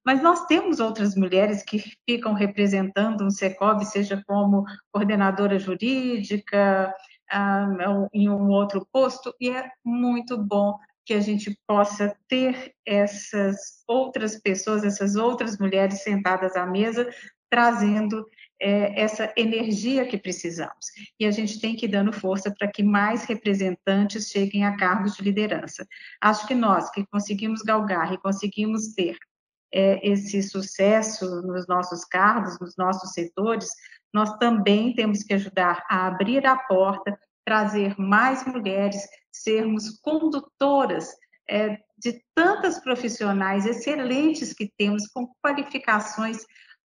Mas 0.06 0.22
nós 0.22 0.46
temos 0.46 0.78
outras 0.78 1.16
mulheres 1.16 1.64
que 1.64 1.82
ficam 2.08 2.32
representando 2.32 3.24
um 3.24 3.30
SECOV, 3.30 3.84
seja 3.84 4.22
como 4.24 4.64
coordenadora 4.92 5.58
jurídica, 5.58 6.94
ah, 7.28 7.66
em 8.14 8.28
um 8.30 8.48
outro 8.48 8.86
posto, 8.92 9.34
e 9.40 9.50
é 9.50 9.68
muito 9.84 10.38
bom 10.38 10.78
que 11.04 11.12
a 11.12 11.20
gente 11.20 11.58
possa 11.66 12.16
ter 12.28 12.72
essas 12.86 13.82
outras 13.88 14.40
pessoas, 14.40 14.84
essas 14.84 15.16
outras 15.16 15.58
mulheres 15.58 16.04
sentadas 16.04 16.54
à 16.54 16.64
mesa, 16.64 17.08
trazendo 17.50 18.24
é, 18.60 19.00
essa 19.00 19.32
energia 19.36 20.06
que 20.06 20.18
precisamos. 20.18 20.86
E 21.18 21.26
a 21.26 21.32
gente 21.32 21.60
tem 21.60 21.74
que 21.74 21.86
ir 21.86 21.88
dando 21.88 22.12
força 22.12 22.52
para 22.56 22.70
que 22.70 22.82
mais 22.82 23.24
representantes 23.24 24.28
cheguem 24.28 24.64
a 24.64 24.76
cargos 24.76 25.16
de 25.16 25.22
liderança. 25.22 25.86
Acho 26.20 26.46
que 26.46 26.54
nós 26.54 26.90
que 26.90 27.04
conseguimos 27.06 27.62
galgar 27.62 28.12
e 28.12 28.18
conseguimos 28.18 28.94
ter 28.94 29.16
é, 29.76 30.00
esse 30.02 30.42
sucesso 30.42 31.42
nos 31.42 31.66
nossos 31.66 32.02
cargos, 32.06 32.58
nos 32.58 32.74
nossos 32.78 33.12
setores, 33.12 33.68
nós 34.12 34.34
também 34.38 34.94
temos 34.94 35.22
que 35.22 35.34
ajudar 35.34 35.84
a 35.90 36.06
abrir 36.06 36.46
a 36.46 36.56
porta, 36.56 37.18
trazer 37.44 37.94
mais 37.98 38.46
mulheres, 38.46 39.06
sermos 39.30 40.00
condutoras 40.00 41.10
é, 41.48 41.78
de 41.98 42.24
tantas 42.34 42.80
profissionais 42.80 43.66
excelentes 43.66 44.54
que 44.54 44.72
temos, 44.78 45.06
com 45.08 45.30
qualificações 45.44 46.38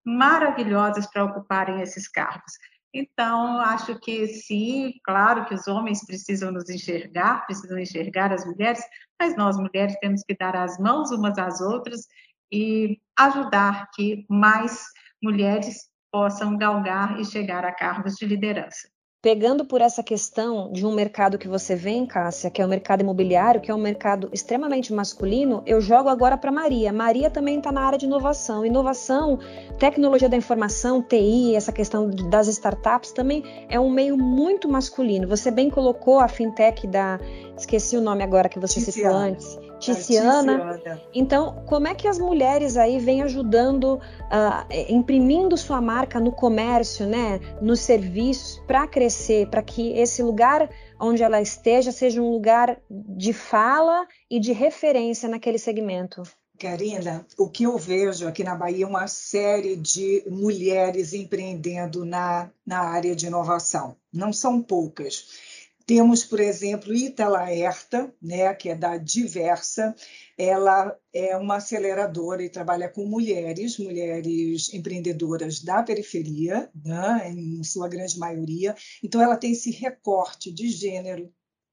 maravilhosas 0.05 1.07
para 1.07 1.23
ocuparem 1.23 1.81
esses 1.81 2.09
cargos. 2.09 2.51
Então, 2.93 3.57
acho 3.61 3.97
que 4.01 4.27
sim, 4.27 4.91
claro 5.05 5.45
que 5.45 5.55
os 5.55 5.65
homens 5.65 6.05
precisam 6.05 6.51
nos 6.51 6.69
enxergar, 6.69 7.45
precisam 7.45 7.79
enxergar 7.79 8.33
as 8.33 8.45
mulheres, 8.45 8.83
mas 9.17 9.37
nós 9.37 9.55
mulheres 9.55 9.95
temos 10.01 10.23
que 10.23 10.35
dar 10.35 10.57
as 10.57 10.77
mãos 10.77 11.09
umas 11.11 11.37
às 11.37 11.61
outras 11.61 12.05
e 12.51 12.99
ajudar 13.17 13.89
que 13.93 14.25
mais 14.29 14.83
mulheres 15.21 15.89
possam 16.11 16.57
galgar 16.57 17.19
e 17.19 17.25
chegar 17.25 17.63
a 17.63 17.71
cargos 17.71 18.15
de 18.15 18.25
liderança. 18.25 18.89
Pegando 19.23 19.63
por 19.63 19.81
essa 19.81 20.01
questão 20.01 20.71
de 20.71 20.83
um 20.83 20.91
mercado 20.91 21.37
que 21.37 21.47
você 21.47 21.75
vem, 21.75 22.07
Cássia, 22.07 22.49
que 22.49 22.59
é 22.59 22.65
o 22.65 22.67
mercado 22.67 23.01
imobiliário, 23.01 23.61
que 23.61 23.69
é 23.69 23.75
um 23.75 23.79
mercado 23.79 24.31
extremamente 24.33 24.91
masculino, 24.91 25.61
eu 25.67 25.79
jogo 25.79 26.09
agora 26.09 26.35
para 26.35 26.51
Maria. 26.51 26.91
Maria 26.91 27.29
também 27.29 27.59
está 27.59 27.71
na 27.71 27.81
área 27.81 27.99
de 27.99 28.07
inovação. 28.07 28.65
Inovação, 28.65 29.37
tecnologia 29.77 30.27
da 30.27 30.35
informação, 30.35 31.03
TI, 31.03 31.55
essa 31.55 31.71
questão 31.71 32.09
das 32.09 32.47
startups 32.47 33.11
também 33.11 33.43
é 33.69 33.79
um 33.79 33.91
meio 33.91 34.17
muito 34.17 34.67
masculino. 34.67 35.27
Você 35.27 35.51
bem 35.51 35.69
colocou 35.69 36.19
a 36.19 36.27
fintech 36.27 36.87
da. 36.87 37.19
Esqueci 37.55 37.95
o 37.95 38.01
nome 38.01 38.23
agora 38.23 38.49
que 38.49 38.59
você 38.59 38.81
Tiziana. 38.81 38.91
citou 38.91 39.15
antes 39.15 39.70
Ticiana. 39.81 40.79
Então, 41.13 41.63
como 41.65 41.87
é 41.87 41.95
que 41.95 42.07
as 42.07 42.19
mulheres 42.19 42.77
aí 42.77 42.99
vêm 42.99 43.23
ajudando, 43.23 43.95
uh, 43.95 44.67
imprimindo 44.87 45.57
sua 45.57 45.81
marca 45.81 46.19
no 46.19 46.31
comércio, 46.31 47.07
né, 47.07 47.39
nos 47.61 47.79
serviços, 47.79 48.61
para 48.67 48.87
crescer, 48.87 49.49
para 49.49 49.63
que 49.63 49.91
esse 49.93 50.21
lugar 50.21 50.69
onde 50.99 51.23
ela 51.23 51.41
esteja 51.41 51.91
seja 51.91 52.21
um 52.21 52.31
lugar 52.31 52.79
de 52.89 53.33
fala 53.33 54.07
e 54.29 54.39
de 54.39 54.53
referência 54.53 55.27
naquele 55.27 55.57
segmento? 55.57 56.21
Karina, 56.61 57.25
o 57.39 57.49
que 57.49 57.63
eu 57.63 57.75
vejo 57.75 58.27
aqui 58.27 58.43
na 58.43 58.53
Bahia 58.53 58.85
é 58.85 58.87
uma 58.87 59.07
série 59.07 59.75
de 59.75 60.23
mulheres 60.29 61.11
empreendendo 61.11 62.05
na, 62.05 62.51
na 62.63 62.81
área 62.81 63.15
de 63.15 63.25
inovação. 63.25 63.95
Não 64.13 64.31
são 64.31 64.61
poucas. 64.61 65.50
Temos, 65.93 66.23
por 66.23 66.39
exemplo, 66.39 66.95
Italaerta, 66.95 68.15
né, 68.21 68.53
que 68.53 68.69
é 68.69 68.75
da 68.75 68.95
Diversa. 68.95 69.93
Ela 70.37 70.97
é 71.13 71.35
uma 71.35 71.57
aceleradora 71.57 72.41
e 72.41 72.49
trabalha 72.49 72.87
com 72.87 73.05
mulheres, 73.05 73.77
mulheres 73.77 74.73
empreendedoras 74.73 75.61
da 75.61 75.83
periferia, 75.83 76.71
né, 76.73 77.29
em 77.29 77.61
sua 77.65 77.89
grande 77.89 78.17
maioria. 78.17 78.73
Então, 79.03 79.21
ela 79.21 79.35
tem 79.35 79.51
esse 79.51 79.69
recorte 79.69 80.49
de 80.49 80.69
gênero, 80.69 81.29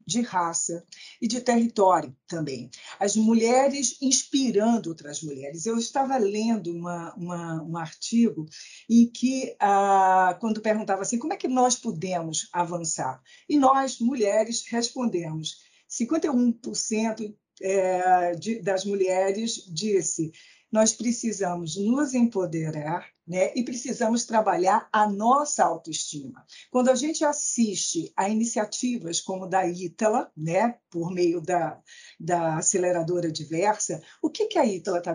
de 0.08 0.22
raça 0.22 0.82
e 1.20 1.28
de 1.28 1.38
território 1.42 2.16
também. 2.26 2.70
As 2.98 3.14
mulheres 3.14 3.98
inspirando 4.00 4.88
outras 4.88 5.22
mulheres. 5.22 5.66
Eu 5.66 5.76
estava 5.76 6.16
lendo 6.16 6.72
uma, 6.72 7.14
uma, 7.14 7.62
um 7.62 7.76
artigo 7.76 8.46
em 8.88 9.06
que, 9.06 9.54
ah, 9.60 10.34
quando 10.40 10.62
perguntava 10.62 11.02
assim, 11.02 11.18
como 11.18 11.34
é 11.34 11.36
que 11.36 11.46
nós 11.46 11.76
podemos 11.76 12.48
avançar? 12.54 13.20
E 13.46 13.58
nós, 13.58 14.00
mulheres, 14.00 14.64
respondemos. 14.70 15.58
51% 15.90 17.34
é, 17.60 18.32
de, 18.32 18.62
das 18.62 18.86
mulheres 18.86 19.62
disse 19.70 20.32
nós 20.70 20.92
precisamos 20.92 21.76
nos 21.76 22.14
empoderar 22.14 23.08
né, 23.26 23.52
e 23.54 23.62
precisamos 23.62 24.24
trabalhar 24.24 24.88
a 24.92 25.08
nossa 25.08 25.64
autoestima. 25.64 26.44
Quando 26.70 26.90
a 26.90 26.94
gente 26.94 27.24
assiste 27.24 28.12
a 28.16 28.28
iniciativas 28.28 29.20
como 29.20 29.46
da 29.46 29.66
Ítala, 29.66 30.30
né, 30.36 30.78
por 30.90 31.10
meio 31.10 31.40
da, 31.40 31.78
da 32.18 32.56
aceleradora 32.56 33.30
diversa, 33.30 34.02
o 34.22 34.30
que, 34.30 34.46
que 34.46 34.58
a 34.58 34.64
Ítala 34.64 34.98
está 34.98 35.14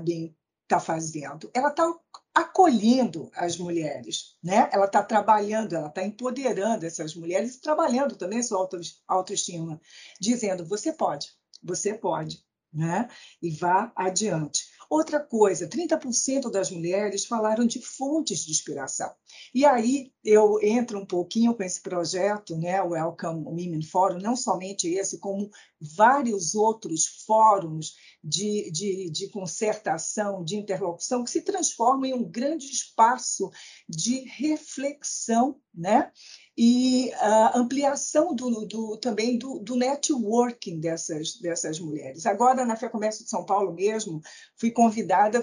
tá 0.67 0.79
fazendo? 0.79 1.49
Ela 1.53 1.69
está 1.69 1.91
acolhendo 2.33 3.29
as 3.35 3.57
mulheres, 3.57 4.37
né? 4.43 4.69
Ela 4.71 4.85
está 4.85 5.03
trabalhando, 5.03 5.75
ela 5.75 5.87
está 5.87 6.03
empoderando 6.03 6.85
essas 6.85 7.15
mulheres 7.15 7.55
e 7.55 7.61
trabalhando 7.61 8.15
também 8.15 8.41
sua 8.41 8.67
autoestima, 9.07 9.79
dizendo: 10.19 10.65
você 10.65 10.91
pode, 10.91 11.27
você 11.61 11.93
pode, 11.93 12.43
né? 12.73 13.07
E 13.41 13.51
vá 13.51 13.91
adiante. 13.95 14.65
Outra 14.93 15.19
coisa, 15.19 15.67
30% 15.67 16.51
das 16.51 16.69
mulheres 16.69 17.25
falaram 17.25 17.65
de 17.65 17.81
fontes 17.81 18.45
de 18.45 18.51
inspiração. 18.51 19.11
E 19.51 19.65
aí 19.65 20.13
eu 20.23 20.59
entro 20.61 20.99
um 20.99 21.05
pouquinho 21.05 21.55
com 21.55 21.63
esse 21.63 21.81
projeto, 21.81 22.55
né, 22.55 22.79
o 22.79 22.89
Welcome 22.89 23.43
Women 23.43 23.81
Forum, 23.81 24.19
não 24.19 24.35
somente 24.35 24.87
esse, 24.87 25.17
como 25.17 25.49
vários 25.81 26.53
outros 26.53 27.23
fóruns 27.25 27.95
de, 28.23 28.69
de, 28.69 29.09
de 29.09 29.29
concertação, 29.31 30.43
de 30.43 30.57
interlocução, 30.57 31.23
que 31.23 31.31
se 31.31 31.41
transformam 31.41 32.05
em 32.05 32.13
um 32.13 32.23
grande 32.23 32.67
espaço 32.67 33.49
de 33.89 34.19
reflexão, 34.29 35.59
né? 35.73 36.11
e 36.55 37.11
a 37.13 37.57
ampliação 37.57 38.35
do, 38.35 38.65
do 38.65 38.97
também 38.97 39.37
do, 39.39 39.59
do, 39.59 39.75
networking 39.75 40.79
dessas, 40.79 41.39
dessas 41.39 41.79
mulheres. 41.79 42.27
Agora, 42.27 42.63
na 42.63 42.75
FEComércio 42.75 43.23
de 43.23 43.29
São 43.29 43.43
Paulo 43.43 43.73
mesmo, 43.73 44.21
fui 44.55 44.69
convidada, 44.83 45.41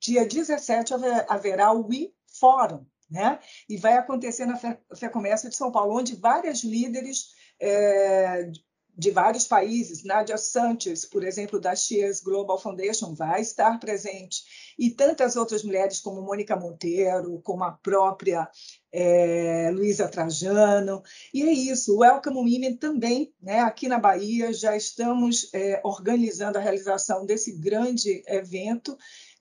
dia 0.00 0.26
17 0.26 0.94
haverá 1.28 1.72
o 1.72 1.86
We 1.86 2.10
Forum, 2.40 2.86
né? 3.10 3.38
e 3.68 3.76
vai 3.76 3.94
acontecer 3.94 4.46
na 4.46 4.58
FEComércio 4.96 5.50
de 5.50 5.56
São 5.56 5.70
Paulo, 5.70 5.98
onde 5.98 6.16
várias 6.16 6.64
líderes 6.64 7.34
é, 7.60 8.50
de 8.96 9.10
vários 9.10 9.46
países. 9.46 10.04
Nadia 10.04 10.36
Sanches, 10.36 11.04
por 11.04 11.24
exemplo, 11.24 11.58
da 11.60 11.74
Shears 11.74 12.20
Global 12.20 12.58
Foundation, 12.58 13.14
vai 13.14 13.40
estar 13.40 13.78
presente. 13.80 14.42
E 14.78 14.90
tantas 14.90 15.36
outras 15.36 15.62
mulheres, 15.62 16.00
como 16.00 16.22
Mônica 16.22 16.56
Monteiro, 16.56 17.40
como 17.42 17.64
a 17.64 17.72
própria 17.72 18.48
é, 18.92 19.70
Luísa 19.72 20.08
Trajano. 20.08 21.02
E 21.32 21.42
é 21.42 21.52
isso, 21.52 21.94
o 21.94 22.00
Welcome 22.00 22.36
Women 22.36 22.76
também, 22.76 23.32
né, 23.40 23.60
aqui 23.60 23.88
na 23.88 23.98
Bahia, 23.98 24.52
já 24.52 24.76
estamos 24.76 25.48
é, 25.54 25.80
organizando 25.82 26.58
a 26.58 26.60
realização 26.60 27.24
desse 27.24 27.52
grande 27.58 28.22
evento 28.26 28.96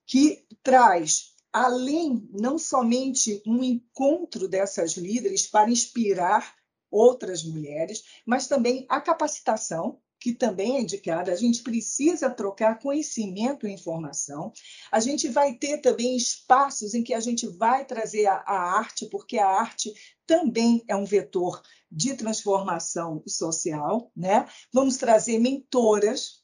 que 0.05 0.45
traz 0.63 1.31
além 1.53 2.29
não 2.31 2.57
somente 2.57 3.41
um 3.45 3.61
encontro 3.61 4.47
dessas 4.47 4.93
líderes 4.93 5.47
para 5.47 5.69
inspirar 5.69 6.55
outras 6.91 7.43
mulheres, 7.43 8.03
mas 8.25 8.47
também 8.47 8.85
a 8.89 8.99
capacitação, 8.99 9.99
que 10.19 10.33
também 10.33 10.77
é 10.77 10.81
indicada, 10.81 11.31
a 11.31 11.35
gente 11.35 11.63
precisa 11.63 12.29
trocar 12.29 12.77
conhecimento 12.77 13.65
e 13.65 13.71
informação. 13.71 14.53
A 14.91 14.99
gente 14.99 15.27
vai 15.27 15.55
ter 15.55 15.79
também 15.79 16.15
espaços 16.15 16.93
em 16.93 17.03
que 17.03 17.13
a 17.13 17.19
gente 17.19 17.47
vai 17.47 17.85
trazer 17.85 18.27
a, 18.27 18.35
a 18.45 18.77
arte, 18.77 19.07
porque 19.07 19.39
a 19.39 19.47
arte 19.47 19.91
também 20.27 20.83
é 20.87 20.95
um 20.95 21.05
vetor 21.05 21.59
de 21.91 22.13
transformação 22.13 23.23
social, 23.27 24.11
né? 24.15 24.47
Vamos 24.71 24.97
trazer 24.97 25.39
mentoras 25.39 26.40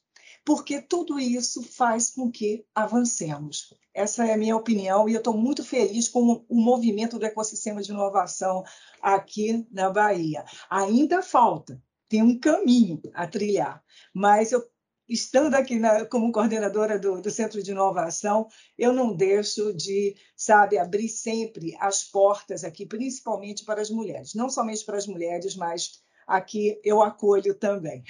porque 0.48 0.80
tudo 0.80 1.20
isso 1.20 1.62
faz 1.62 2.08
com 2.08 2.32
que 2.32 2.64
avancemos. 2.74 3.74
Essa 3.92 4.26
é 4.26 4.32
a 4.32 4.36
minha 4.38 4.56
opinião 4.56 5.06
e 5.06 5.12
eu 5.12 5.18
estou 5.18 5.36
muito 5.36 5.62
feliz 5.62 6.08
com 6.08 6.42
o 6.48 6.56
movimento 6.58 7.18
do 7.18 7.26
ecossistema 7.26 7.82
de 7.82 7.90
inovação 7.90 8.64
aqui 9.02 9.66
na 9.70 9.90
Bahia. 9.90 10.46
Ainda 10.70 11.20
falta, 11.20 11.78
tem 12.08 12.22
um 12.22 12.40
caminho 12.40 12.98
a 13.12 13.26
trilhar, 13.26 13.84
mas 14.14 14.50
eu 14.50 14.66
estando 15.06 15.54
aqui 15.54 15.78
na, 15.78 16.06
como 16.06 16.32
coordenadora 16.32 16.98
do, 16.98 17.20
do, 17.20 17.30
Centro 17.30 17.62
de 17.62 17.72
Inovação, 17.72 18.48
eu 18.78 18.90
não 18.90 19.14
deixo 19.14 19.74
de, 19.74 20.16
sabe, 20.34 20.78
abrir 20.78 21.10
sempre 21.10 21.76
as 21.78 22.04
portas 22.04 22.64
aqui, 22.64 22.86
principalmente 22.86 23.66
para 23.66 23.82
as 23.82 23.90
mulheres. 23.90 24.32
Não 24.32 24.48
somente 24.48 24.82
para 24.82 24.96
as 24.96 25.06
mulheres, 25.06 25.54
mas 25.54 26.02
aqui 26.26 26.80
eu 26.82 27.02
acolho 27.02 27.54
também. 27.54 28.02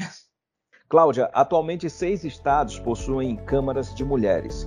Cláudia, 0.88 1.29
atualmente 1.35 1.90
seis 1.90 2.24
estados 2.24 2.79
possuem 2.79 3.37
câmaras 3.37 3.94
de 3.94 4.03
mulheres: 4.03 4.66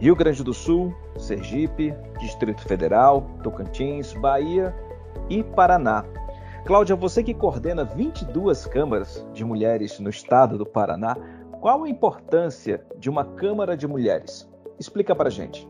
Rio 0.00 0.16
Grande 0.16 0.42
do 0.42 0.52
Sul, 0.52 0.92
Sergipe, 1.16 1.94
Distrito 2.18 2.60
Federal, 2.62 3.24
Tocantins, 3.40 4.12
Bahia 4.14 4.74
e 5.30 5.44
Paraná. 5.44 6.04
Cláudia, 6.66 6.96
você 6.96 7.22
que 7.22 7.32
coordena 7.32 7.84
22 7.84 8.66
câmaras 8.66 9.24
de 9.32 9.44
mulheres 9.44 10.00
no 10.00 10.10
estado 10.10 10.58
do 10.58 10.66
Paraná, 10.66 11.16
qual 11.60 11.84
a 11.84 11.88
importância 11.88 12.84
de 12.98 13.08
uma 13.08 13.24
Câmara 13.24 13.76
de 13.76 13.86
Mulheres? 13.86 14.50
Explica 14.80 15.14
para 15.14 15.30
gente. 15.30 15.68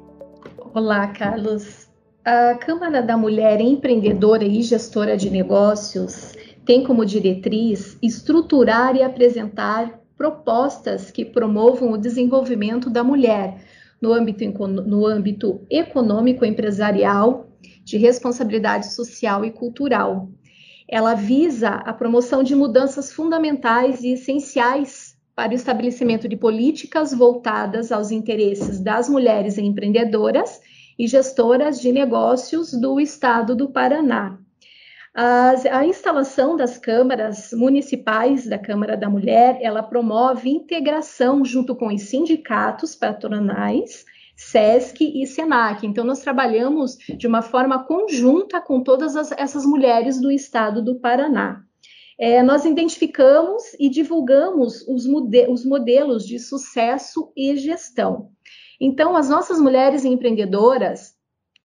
Olá, 0.72 1.08
Carlos. 1.08 1.90
A 2.24 2.54
Câmara 2.54 3.02
da 3.02 3.18
Mulher 3.18 3.60
Empreendedora 3.60 4.44
e 4.44 4.62
Gestora 4.62 5.14
de 5.14 5.28
Negócios 5.28 6.33
tem 6.64 6.82
como 6.82 7.04
diretriz 7.04 7.98
estruturar 8.02 8.96
e 8.96 9.02
apresentar 9.02 10.00
propostas 10.16 11.10
que 11.10 11.24
promovam 11.24 11.92
o 11.92 11.98
desenvolvimento 11.98 12.88
da 12.88 13.04
mulher 13.04 13.60
no 14.00 14.12
âmbito, 14.12 14.44
no 14.68 15.06
âmbito 15.06 15.60
econômico, 15.70 16.44
empresarial, 16.44 17.48
de 17.82 17.98
responsabilidade 17.98 18.92
social 18.92 19.44
e 19.44 19.50
cultural. 19.50 20.28
Ela 20.88 21.14
visa 21.14 21.70
a 21.70 21.92
promoção 21.92 22.42
de 22.42 22.54
mudanças 22.54 23.12
fundamentais 23.12 24.02
e 24.02 24.12
essenciais 24.12 25.16
para 25.34 25.52
o 25.52 25.54
estabelecimento 25.54 26.28
de 26.28 26.36
políticas 26.36 27.12
voltadas 27.12 27.90
aos 27.90 28.10
interesses 28.10 28.80
das 28.80 29.08
mulheres 29.08 29.58
empreendedoras 29.58 30.60
e 30.98 31.06
gestoras 31.06 31.80
de 31.80 31.90
negócios 31.90 32.72
do 32.72 33.00
estado 33.00 33.56
do 33.56 33.68
Paraná, 33.68 34.38
As, 35.16 35.64
a 35.66 35.86
instalação 35.86 36.56
das 36.56 36.76
câmaras 36.76 37.52
municipais 37.52 38.48
da 38.48 38.58
Câmara 38.58 38.96
da 38.96 39.08
Mulher, 39.08 39.58
ela 39.62 39.80
promove 39.80 40.50
integração 40.50 41.44
junto 41.44 41.76
com 41.76 41.86
os 41.86 42.02
sindicatos 42.02 42.96
patronais, 42.96 44.04
SESC 44.36 45.04
e 45.04 45.24
SENAC. 45.24 45.86
Então, 45.86 46.04
nós 46.04 46.18
trabalhamos 46.18 46.96
de 46.96 47.28
uma 47.28 47.42
forma 47.42 47.84
conjunta 47.84 48.60
com 48.60 48.82
todas 48.82 49.14
as, 49.14 49.30
essas 49.32 49.64
mulheres 49.64 50.20
do 50.20 50.32
estado 50.32 50.82
do 50.82 50.96
Paraná. 50.96 51.62
É, 52.18 52.42
nós 52.42 52.64
identificamos 52.64 53.62
e 53.78 53.88
divulgamos 53.88 54.84
os, 54.88 55.06
mode 55.06 55.46
os 55.48 55.64
modelos 55.64 56.26
de 56.26 56.40
sucesso 56.40 57.32
e 57.36 57.56
gestão. 57.56 58.30
Então, 58.80 59.16
as 59.16 59.28
nossas 59.28 59.60
mulheres 59.60 60.04
empreendedoras, 60.04 61.13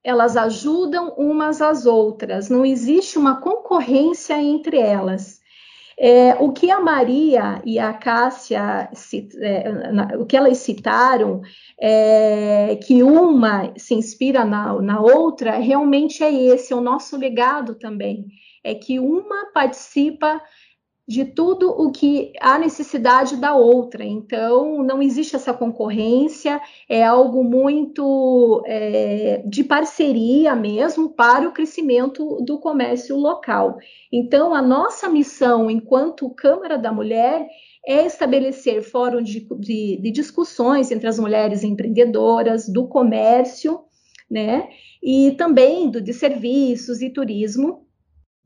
elas 0.03 0.35
ajudam 0.35 1.13
umas 1.17 1.61
às 1.61 1.85
outras, 1.85 2.49
não 2.49 2.65
existe 2.65 3.17
uma 3.17 3.39
concorrência 3.39 4.39
entre 4.41 4.77
elas. 4.77 5.41
É, 5.97 6.33
o 6.35 6.51
que 6.51 6.71
a 6.71 6.79
Maria 6.79 7.61
e 7.63 7.77
a 7.77 7.93
Cássia, 7.93 8.89
é, 9.39 10.17
o 10.17 10.25
que 10.25 10.35
elas 10.35 10.57
citaram, 10.57 11.41
é, 11.79 12.77
que 12.83 13.03
uma 13.03 13.71
se 13.77 13.93
inspira 13.93 14.43
na, 14.43 14.73
na 14.81 14.99
outra, 14.99 15.51
realmente 15.57 16.23
é 16.23 16.33
esse, 16.33 16.73
é 16.73 16.75
o 16.75 16.81
nosso 16.81 17.15
legado 17.15 17.75
também. 17.75 18.25
É 18.63 18.73
que 18.73 18.99
uma 18.99 19.51
participa 19.53 20.41
de 21.05 21.25
tudo 21.25 21.69
o 21.69 21.91
que 21.91 22.31
há 22.39 22.57
necessidade 22.57 23.35
da 23.35 23.53
outra. 23.53 24.05
Então, 24.05 24.81
não 24.83 25.01
existe 25.01 25.35
essa 25.35 25.53
concorrência, 25.53 26.61
é 26.87 27.03
algo 27.03 27.43
muito 27.43 28.63
é, 28.65 29.43
de 29.45 29.63
parceria 29.63 30.55
mesmo 30.55 31.09
para 31.09 31.47
o 31.47 31.51
crescimento 31.51 32.37
do 32.45 32.57
comércio 32.57 33.17
local. 33.17 33.77
Então, 34.11 34.53
a 34.53 34.61
nossa 34.61 35.09
missão 35.09 35.69
enquanto 35.69 36.29
Câmara 36.29 36.77
da 36.77 36.91
Mulher 36.91 37.47
é 37.85 38.05
estabelecer 38.05 38.81
fórum 38.81 39.21
de, 39.21 39.45
de, 39.59 39.99
de 40.01 40.11
discussões 40.11 40.89
entre 40.89 41.07
as 41.07 41.19
mulheres 41.19 41.63
empreendedoras, 41.63 42.69
do 42.69 42.87
comércio, 42.87 43.81
né? 44.31 44.69
E 45.03 45.31
também 45.31 45.91
do, 45.91 45.99
de 45.99 46.13
serviços 46.13 47.01
e 47.01 47.09
turismo 47.09 47.85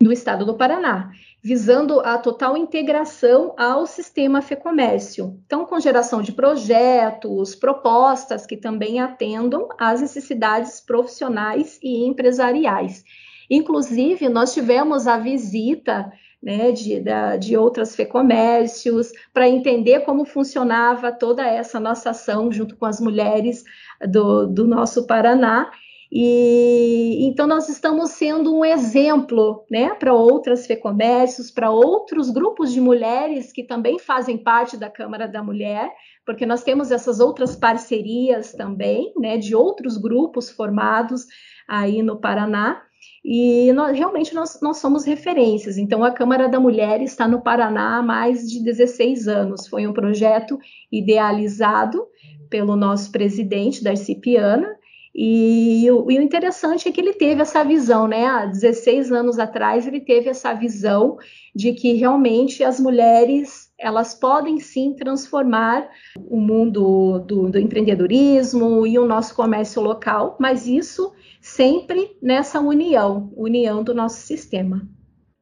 do 0.02 0.12
estado 0.12 0.43
do 0.43 0.58
Paraná 0.58 1.12
visando 1.48 2.02
a 2.02 2.18
total 2.18 2.58
integração 2.58 3.54
ao 3.58 3.88
sistema 3.88 4.42
FEComércio. 4.42 5.40
Então, 5.46 5.66
com 5.66 5.80
geração 5.80 6.22
de 6.22 6.34
projetos, 6.34 7.56
propostas 7.56 8.46
que 8.46 8.58
também 8.58 9.00
atendam 9.00 9.70
às 9.80 10.02
necessidades 10.02 10.82
profissionais 10.82 11.80
e 11.82 12.06
empresariais. 12.06 13.06
Inclusive, 13.50 14.28
nós 14.28 14.54
tivemos 14.54 15.08
a 15.08 15.18
visita 15.18 16.12
né, 16.44 16.74
de, 16.74 17.02
de 17.40 17.56
outras 17.56 17.96
FEComércios 17.96 19.14
para 19.34 19.48
entender 19.48 20.02
como 20.02 20.26
funcionava 20.26 21.14
toda 21.14 21.48
essa 21.48 21.80
nossa 21.80 22.10
ação 22.10 22.52
junto 22.52 22.76
com 22.76 22.86
as 22.86 23.00
mulheres 23.00 23.64
do, 24.06 24.48
do 24.48 24.68
nosso 24.68 25.08
Paraná 25.08 25.72
e 26.12 27.28
então 27.28 27.46
nós 27.46 27.67
estamos 27.67 28.12
sendo 28.12 28.56
um 28.56 28.63
exemplo, 28.63 29.65
né, 29.70 29.93
para 29.96 30.13
outras 30.13 30.65
FEComércios, 30.65 31.52
para 31.52 31.70
outros 31.70 32.30
grupos 32.30 32.72
de 32.72 32.80
mulheres 32.80 33.52
que 33.52 33.63
também 33.63 34.00
fazem 34.00 34.38
parte 34.38 34.78
da 34.78 34.89
Câmara 34.89 35.28
da 35.28 35.43
Mulher, 35.43 35.91
porque 36.26 36.46
nós 36.46 36.63
temos 36.63 36.91
essas 36.91 37.20
outras 37.20 37.56
parcerias 37.56 38.54
também, 38.54 39.12
né, 39.17 39.38
de 39.38 39.56
outros 39.56 39.98
grupos 39.98 40.50
formados 40.50 41.26
aí 41.67 42.02
no 42.02 42.20
Paraná. 42.20 42.82
E 43.24 43.72
nós, 43.74 43.96
realmente 43.98 44.34
nós, 44.34 44.60
nós 44.62 44.78
somos 44.78 45.04
referências. 45.04 45.78
Então, 45.78 46.04
a 46.04 46.12
Câmara 46.12 46.48
da 46.48 46.60
Mulher 46.60 47.02
está 47.02 47.28
no 47.28 47.41
Paraná 47.41 47.98
há 47.98 48.02
mais 48.02 48.50
de 48.50 48.63
16 48.63 49.28
anos. 49.28 49.67
Foi 49.67 49.86
um 49.86 49.93
projeto 49.93 50.58
idealizado 50.91 52.08
pelo 52.50 52.76
nosso 52.78 53.12
presidente, 53.12 53.84
Darcy 53.84 54.15
Piana, 54.15 54.77
e, 55.20 55.84
e, 55.84 55.92
o 55.92 56.12
interessante 56.12 56.88
é 56.88 56.92
que 56.92 57.02
ele 57.02 57.14
teve 57.14 57.42
essa 57.42 57.64
visão, 57.64 58.08
né? 58.08 58.28
Há 58.28 58.46
16 58.46 59.12
anos 59.12 59.40
atrás, 59.40 59.88
ele 59.88 60.00
teve 60.00 60.30
essa 60.30 60.54
visão 60.54 61.18
de 61.56 61.74
que 61.74 61.94
realmente 61.94 62.64
as 62.64 62.80
mulheres 62.80 63.74
elas 63.80 64.14
podem 64.14 64.60
sim 64.60 64.94
transformar 64.94 65.90
o 66.16 66.40
mundo 66.40 67.20
do, 67.20 67.50
do 67.50 67.58
empreendedorismo 67.58 68.86
e 68.86 69.00
o 69.00 69.08
nosso 69.08 69.36
comércio 69.36 69.82
local, 69.82 70.36
mas 70.40 70.68
isso 70.68 71.12
sempre 71.42 72.16
nessa 72.22 72.60
união, 72.60 73.34
união 73.36 73.84
do 73.84 73.96
nosso 73.96 74.18
sistema. 74.18 74.88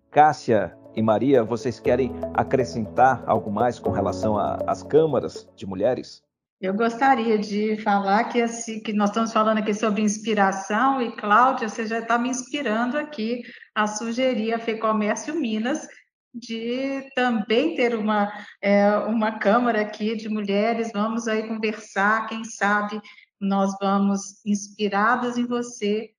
Cássia 0.10 0.74
e 0.96 1.02
Maria, 1.02 1.44
vocês 1.44 1.82
querem 1.82 2.14
acrescentar 2.34 3.24
algo 3.28 3.52
mais 3.52 3.78
com 3.78 3.92
relação 3.92 4.38
às 4.38 4.82
câmaras 4.84 5.50
de 5.54 5.66
mulheres? 5.66 6.25
Eu 6.62 6.74
gostaria 6.74 7.38
de 7.38 7.78
falar 7.84 8.24
que, 8.26 8.41
que 8.80 8.94
nós 8.94 9.10
estamos 9.10 9.34
falando 9.34 9.58
aqui 9.58 9.74
sobre 9.74 10.02
inspiração, 10.02 11.02
e 11.02 11.15
Cláudia, 11.15 11.68
você 11.68 11.86
já 11.86 12.00
está 12.00 12.18
me 12.18 12.30
inspirando 12.30 12.98
aqui 12.98 13.41
a 13.74 13.86
sugerir 13.88 14.54
a 14.54 14.60
FEComércio 14.60 15.36
Minas 15.36 15.86
de 16.34 17.10
também 17.15 17.76
ter 17.76 17.96
uma, 17.96 18.32
é, 18.62 18.89
uma 18.98 19.38
Câmara 19.38 19.82
aqui 19.82 20.15
de 20.15 20.30
mulheres. 20.30 20.91
Vamos 20.94 21.28
aí 21.28 21.48
conversar, 21.48 22.28
quem 22.28 22.44
sabe 22.44 23.02
nós 23.39 23.76
vamos, 23.80 24.44
inspiradas 24.46 25.38
em 25.38 25.46
você, 25.46 26.12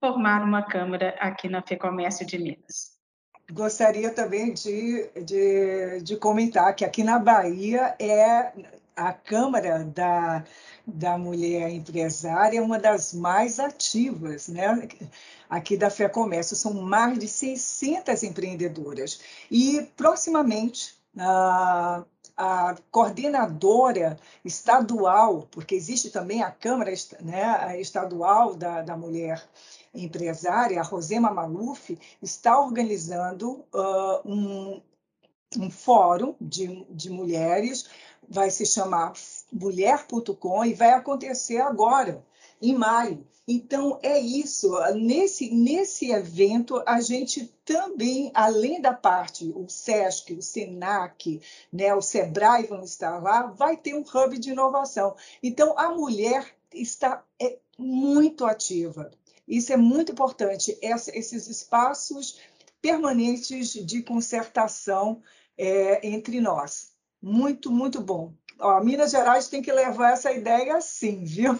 formar 0.00 0.42
uma 0.42 0.62
Câmara 0.62 1.14
aqui 1.20 1.48
na 1.48 1.62
FEComércio 1.62 2.26
de 2.26 2.38
Minas. 2.38 2.96
Gostaria 3.52 4.10
também 4.10 4.52
de, 4.52 5.08
de, 5.24 6.00
de 6.02 6.16
comentar 6.16 6.74
que 6.74 6.84
aqui 6.84 7.04
na 7.04 7.18
Bahia 7.18 7.94
é 7.98 8.52
a 8.96 9.12
Câmara 9.12 9.84
da, 9.84 10.42
da 10.86 11.18
Mulher 11.18 11.70
Empresária 11.70 12.58
é 12.58 12.62
uma 12.62 12.78
das 12.78 13.12
mais 13.12 13.60
ativas, 13.60 14.48
né? 14.48 14.88
Aqui 15.48 15.76
da 15.76 15.90
Fé 15.90 16.08
Comércio 16.08 16.56
são 16.56 16.72
mais 16.74 17.18
de 17.18 17.28
600 17.28 18.22
empreendedoras 18.22 19.20
e 19.50 19.82
proximamente 19.96 20.96
a, 21.18 22.04
a 22.36 22.76
coordenadora 22.90 24.18
estadual, 24.44 25.46
porque 25.50 25.74
existe 25.74 26.10
também 26.10 26.42
a 26.42 26.50
Câmara 26.50 26.92
né, 27.20 27.80
estadual 27.80 28.54
da, 28.54 28.82
da 28.82 28.96
Mulher 28.96 29.46
Empresária, 29.94 30.80
a 30.80 30.84
Rosema 30.84 31.30
Maluf, 31.30 31.98
está 32.20 32.58
organizando 32.58 33.64
uh, 33.72 34.20
um, 34.24 34.80
um 35.58 35.70
fórum 35.70 36.34
de, 36.40 36.84
de 36.90 37.08
mulheres 37.10 37.88
vai 38.28 38.50
se 38.50 38.66
chamar 38.66 39.12
mulher.com 39.52 40.64
e 40.64 40.74
vai 40.74 40.90
acontecer 40.90 41.58
agora, 41.58 42.24
em 42.60 42.74
maio. 42.74 43.26
Então, 43.48 44.00
é 44.02 44.18
isso. 44.18 44.72
Nesse, 44.94 45.54
nesse 45.54 46.10
evento, 46.10 46.82
a 46.84 47.00
gente 47.00 47.46
também, 47.64 48.30
além 48.34 48.80
da 48.80 48.92
parte, 48.92 49.52
o 49.54 49.68
SESC, 49.68 50.34
o 50.34 50.42
SENAC, 50.42 51.40
né, 51.72 51.94
o 51.94 52.02
SEBRAE 52.02 52.66
vão 52.66 52.82
estar 52.82 53.22
lá, 53.22 53.46
vai 53.46 53.76
ter 53.76 53.94
um 53.94 54.02
hub 54.02 54.36
de 54.36 54.50
inovação. 54.50 55.14
Então, 55.40 55.78
a 55.78 55.90
mulher 55.90 56.56
está 56.74 57.24
é, 57.40 57.56
muito 57.78 58.44
ativa. 58.44 59.12
Isso 59.46 59.72
é 59.72 59.76
muito 59.76 60.10
importante, 60.10 60.76
esses 60.82 61.46
espaços 61.46 62.40
permanentes 62.82 63.74
de 63.74 64.02
concertação 64.02 65.22
é, 65.56 66.04
entre 66.08 66.40
nós. 66.40 66.95
Muito, 67.28 67.72
muito 67.72 68.00
bom. 68.00 68.32
Ó, 68.60 68.80
Minas 68.84 69.10
Gerais 69.10 69.48
tem 69.48 69.60
que 69.60 69.72
levar 69.72 70.12
essa 70.12 70.30
ideia 70.30 70.76
assim, 70.76 71.24
viu? 71.24 71.58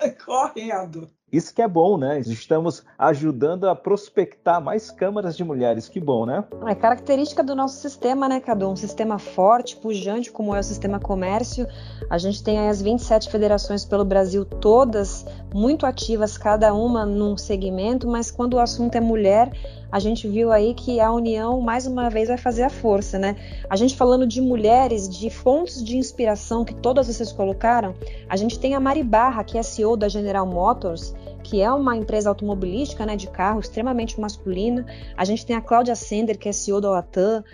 Correndo. 0.24 1.06
Isso 1.30 1.54
que 1.54 1.60
é 1.60 1.68
bom, 1.68 1.98
né? 1.98 2.20
Estamos 2.20 2.82
ajudando 2.98 3.68
a 3.68 3.76
prospectar 3.76 4.60
mais 4.60 4.90
câmaras 4.90 5.36
de 5.36 5.44
mulheres. 5.44 5.86
Que 5.86 6.00
bom, 6.00 6.24
né? 6.24 6.44
É 6.66 6.74
característica 6.74 7.42
do 7.42 7.54
nosso 7.54 7.78
sistema, 7.80 8.26
né, 8.26 8.40
Cadu? 8.40 8.68
Um 8.68 8.76
sistema 8.76 9.18
forte, 9.18 9.76
pujante, 9.76 10.32
como 10.32 10.54
é 10.54 10.60
o 10.60 10.62
sistema 10.62 10.98
comércio. 10.98 11.66
A 12.10 12.16
gente 12.16 12.42
tem 12.42 12.58
aí 12.58 12.68
as 12.68 12.80
27 12.80 13.30
federações 13.30 13.84
pelo 13.84 14.06
Brasil, 14.06 14.46
todas 14.46 15.26
muito 15.54 15.84
ativas, 15.84 16.38
cada 16.38 16.72
uma 16.74 17.04
num 17.04 17.36
segmento, 17.36 18.06
mas 18.06 18.30
quando 18.30 18.54
o 18.54 18.60
assunto 18.60 18.94
é 18.96 19.00
mulher, 19.00 19.50
a 19.92 19.98
gente 19.98 20.26
viu 20.26 20.50
aí 20.50 20.72
que 20.72 20.98
a 20.98 21.12
união, 21.12 21.60
mais 21.60 21.86
uma 21.86 22.08
vez, 22.08 22.28
vai 22.28 22.38
fazer 22.38 22.62
a 22.62 22.70
força, 22.70 23.18
né? 23.18 23.36
A 23.68 23.76
gente 23.76 23.94
falando 23.94 24.26
de 24.26 24.40
mulheres, 24.40 25.06
de 25.06 25.28
fontes 25.28 25.84
de 25.84 25.98
inspiração 25.98 26.64
que 26.64 26.74
todas 26.74 27.06
vocês 27.06 27.30
colocaram, 27.30 27.94
a 28.26 28.36
gente 28.36 28.58
tem 28.58 28.74
a 28.74 28.80
Mari 28.80 29.02
Barra, 29.02 29.44
que 29.44 29.58
é 29.58 29.62
CEO 29.62 29.94
da 29.94 30.08
General 30.08 30.46
Motors, 30.46 31.14
que 31.44 31.60
é 31.60 31.70
uma 31.70 31.94
empresa 31.94 32.30
automobilística, 32.30 33.04
né, 33.04 33.16
de 33.16 33.26
carro 33.26 33.60
extremamente 33.60 34.18
masculina. 34.18 34.86
A 35.14 35.26
gente 35.26 35.44
tem 35.44 35.54
a 35.54 35.60
Cláudia 35.60 35.94
Sender, 35.94 36.38
que 36.38 36.48
é 36.48 36.52
CEO 36.52 36.80
da 36.80 36.88
Latam. 36.88 37.44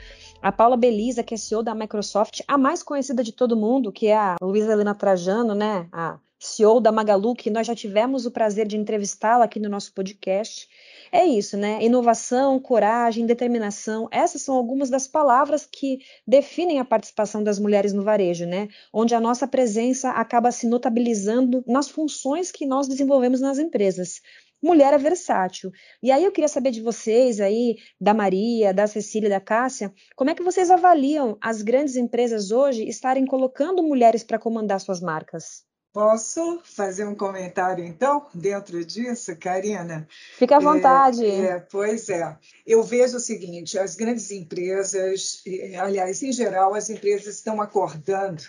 A 0.40 0.52
Paula 0.52 0.76
Belisa, 0.76 1.24
que 1.24 1.34
é 1.34 1.36
CEO 1.36 1.64
da 1.64 1.74
Microsoft, 1.74 2.42
a 2.46 2.56
mais 2.56 2.84
conhecida 2.84 3.24
de 3.24 3.32
todo 3.32 3.56
mundo, 3.56 3.90
que 3.90 4.06
é 4.06 4.16
a 4.16 4.36
Luísa 4.40 4.70
Helena 4.70 4.94
Trajano, 4.94 5.52
né? 5.52 5.88
A 5.90 6.20
CEO 6.38 6.80
da 6.80 6.92
Magalu, 6.92 7.34
que 7.34 7.50
nós 7.50 7.66
já 7.66 7.74
tivemos 7.74 8.24
o 8.24 8.30
prazer 8.30 8.68
de 8.68 8.76
entrevistá-la 8.76 9.44
aqui 9.44 9.58
no 9.58 9.68
nosso 9.68 9.92
podcast. 9.92 10.68
É 11.12 11.24
isso, 11.24 11.56
né? 11.56 11.82
Inovação, 11.82 12.58
coragem, 12.60 13.26
determinação, 13.26 14.08
essas 14.10 14.42
são 14.42 14.54
algumas 14.54 14.90
das 14.90 15.06
palavras 15.06 15.66
que 15.66 15.98
definem 16.26 16.78
a 16.78 16.84
participação 16.84 17.42
das 17.42 17.58
mulheres 17.58 17.92
no 17.92 18.02
varejo, 18.02 18.46
né? 18.46 18.68
Onde 18.92 19.14
a 19.14 19.20
nossa 19.20 19.46
presença 19.46 20.10
acaba 20.10 20.50
se 20.52 20.66
notabilizando 20.66 21.64
nas 21.66 21.88
funções 21.88 22.50
que 22.50 22.66
nós 22.66 22.88
desenvolvemos 22.88 23.40
nas 23.40 23.58
empresas 23.58 24.20
mulher 24.62 24.92
é 24.92 24.98
versátil. 24.98 25.70
E 26.02 26.10
aí 26.10 26.24
eu 26.24 26.32
queria 26.32 26.48
saber 26.48 26.70
de 26.70 26.82
vocês 26.82 27.40
aí, 27.40 27.76
da 28.00 28.12
Maria, 28.12 28.74
da 28.74 28.86
Cecília, 28.86 29.28
da 29.28 29.40
Cássia, 29.40 29.92
como 30.16 30.30
é 30.30 30.34
que 30.34 30.42
vocês 30.42 30.70
avaliam 30.70 31.38
as 31.40 31.62
grandes 31.62 31.96
empresas 31.96 32.50
hoje 32.50 32.88
estarem 32.88 33.24
colocando 33.24 33.82
mulheres 33.82 34.24
para 34.24 34.38
comandar 34.38 34.80
suas 34.80 35.00
marcas? 35.00 35.67
Posso 35.98 36.60
fazer 36.62 37.04
um 37.08 37.14
comentário, 37.16 37.84
então, 37.84 38.24
dentro 38.32 38.84
disso, 38.84 39.34
Karina? 39.34 40.06
Fique 40.36 40.54
à 40.54 40.60
vontade. 40.60 41.26
É, 41.26 41.40
é, 41.40 41.58
pois 41.58 42.08
é. 42.08 42.38
Eu 42.64 42.84
vejo 42.84 43.16
o 43.16 43.20
seguinte: 43.20 43.76
as 43.76 43.96
grandes 43.96 44.30
empresas, 44.30 45.42
aliás, 45.76 46.22
em 46.22 46.30
geral, 46.30 46.72
as 46.76 46.88
empresas 46.88 47.34
estão 47.34 47.60
acordando, 47.60 48.44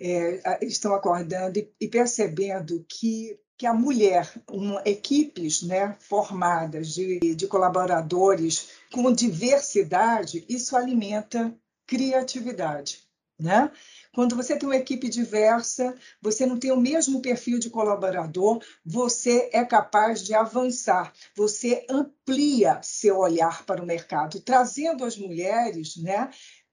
é, 0.00 0.58
estão 0.60 0.92
acordando 0.92 1.60
e, 1.60 1.72
e 1.80 1.86
percebendo 1.86 2.84
que 2.88 3.38
que 3.56 3.66
a 3.66 3.74
mulher, 3.74 4.32
um, 4.50 4.78
equipes 4.84 5.62
né, 5.62 5.96
formadas 6.00 6.94
de, 6.94 7.18
de 7.34 7.46
colaboradores 7.46 8.70
com 8.92 9.12
diversidade, 9.12 10.44
isso 10.48 10.76
alimenta 10.76 11.52
criatividade. 11.86 13.07
Né? 13.38 13.70
Quando 14.12 14.34
você 14.34 14.58
tem 14.58 14.68
uma 14.68 14.76
equipe 14.76 15.08
diversa, 15.08 15.94
você 16.20 16.44
não 16.44 16.58
tem 16.58 16.72
o 16.72 16.80
mesmo 16.80 17.22
perfil 17.22 17.60
de 17.60 17.70
colaborador, 17.70 18.60
você 18.84 19.48
é 19.52 19.64
capaz 19.64 20.24
de 20.24 20.34
avançar, 20.34 21.12
você 21.36 21.86
amplia 21.88 22.80
seu 22.82 23.18
olhar 23.18 23.64
para 23.64 23.80
o 23.80 23.86
mercado, 23.86 24.40
trazendo 24.40 25.04
as 25.04 25.16
mulheres, 25.16 25.96
né? 25.98 26.30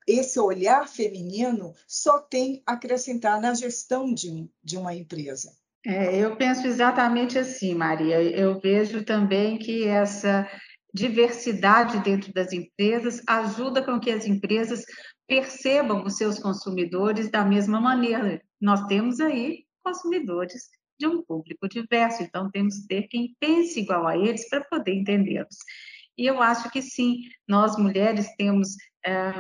Esse 0.08 0.40
olhar 0.40 0.88
feminino 0.88 1.74
só 1.88 2.20
tem 2.20 2.64
a 2.66 2.74
acrescentar 2.74 3.40
na 3.40 3.54
gestão 3.54 4.12
de, 4.12 4.50
de 4.64 4.78
uma 4.78 4.96
empresa. 4.96 5.52
É, 5.86 6.18
eu 6.18 6.36
penso 6.36 6.66
exatamente 6.66 7.38
assim, 7.38 7.76
Maria. 7.76 8.22
Eu 8.22 8.60
vejo 8.60 9.04
também 9.04 9.60
que 9.60 9.88
essa 9.88 10.50
diversidade 10.92 12.00
dentro 12.00 12.34
das 12.34 12.54
empresas 12.54 13.22
ajuda 13.28 13.84
com 13.84 14.00
que 14.00 14.10
as 14.10 14.26
empresas 14.26 14.84
percebam 15.28 16.04
os 16.04 16.18
seus 16.18 16.40
consumidores 16.40 17.30
da 17.30 17.44
mesma 17.44 17.80
maneira. 17.80 18.42
Nós 18.60 18.86
temos 18.88 19.20
aí 19.20 19.66
consumidores 19.84 20.70
de 21.00 21.08
um 21.08 21.22
público 21.24 21.68
diverso, 21.68 22.24
então 22.24 22.50
temos 22.50 22.80
que 22.80 22.88
ter 22.88 23.08
quem 23.08 23.36
pense 23.40 23.80
igual 23.80 24.08
a 24.08 24.18
eles 24.18 24.48
para 24.50 24.64
poder 24.64 24.94
entendê-los. 24.94 25.58
E 26.18 26.26
eu 26.26 26.42
acho 26.42 26.72
que 26.72 26.82
sim, 26.82 27.20
nós 27.48 27.78
mulheres 27.78 28.28
temos 28.38 28.70
é, 29.06 29.34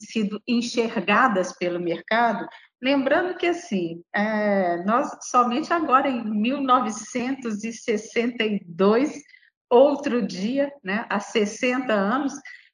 sido 0.00 0.40
enxergadas 0.48 1.56
pelo 1.58 1.78
mercado 1.78 2.48
Lembrando 2.82 3.36
que, 3.36 3.46
assim, 3.46 4.02
é, 4.12 4.82
nós 4.84 5.08
somente 5.30 5.72
agora, 5.72 6.08
em 6.08 6.24
1962, 6.24 9.12
outro 9.70 10.26
dia, 10.26 10.72
né, 10.82 11.06
há 11.08 11.20
60 11.20 11.92
anos, 11.92 12.32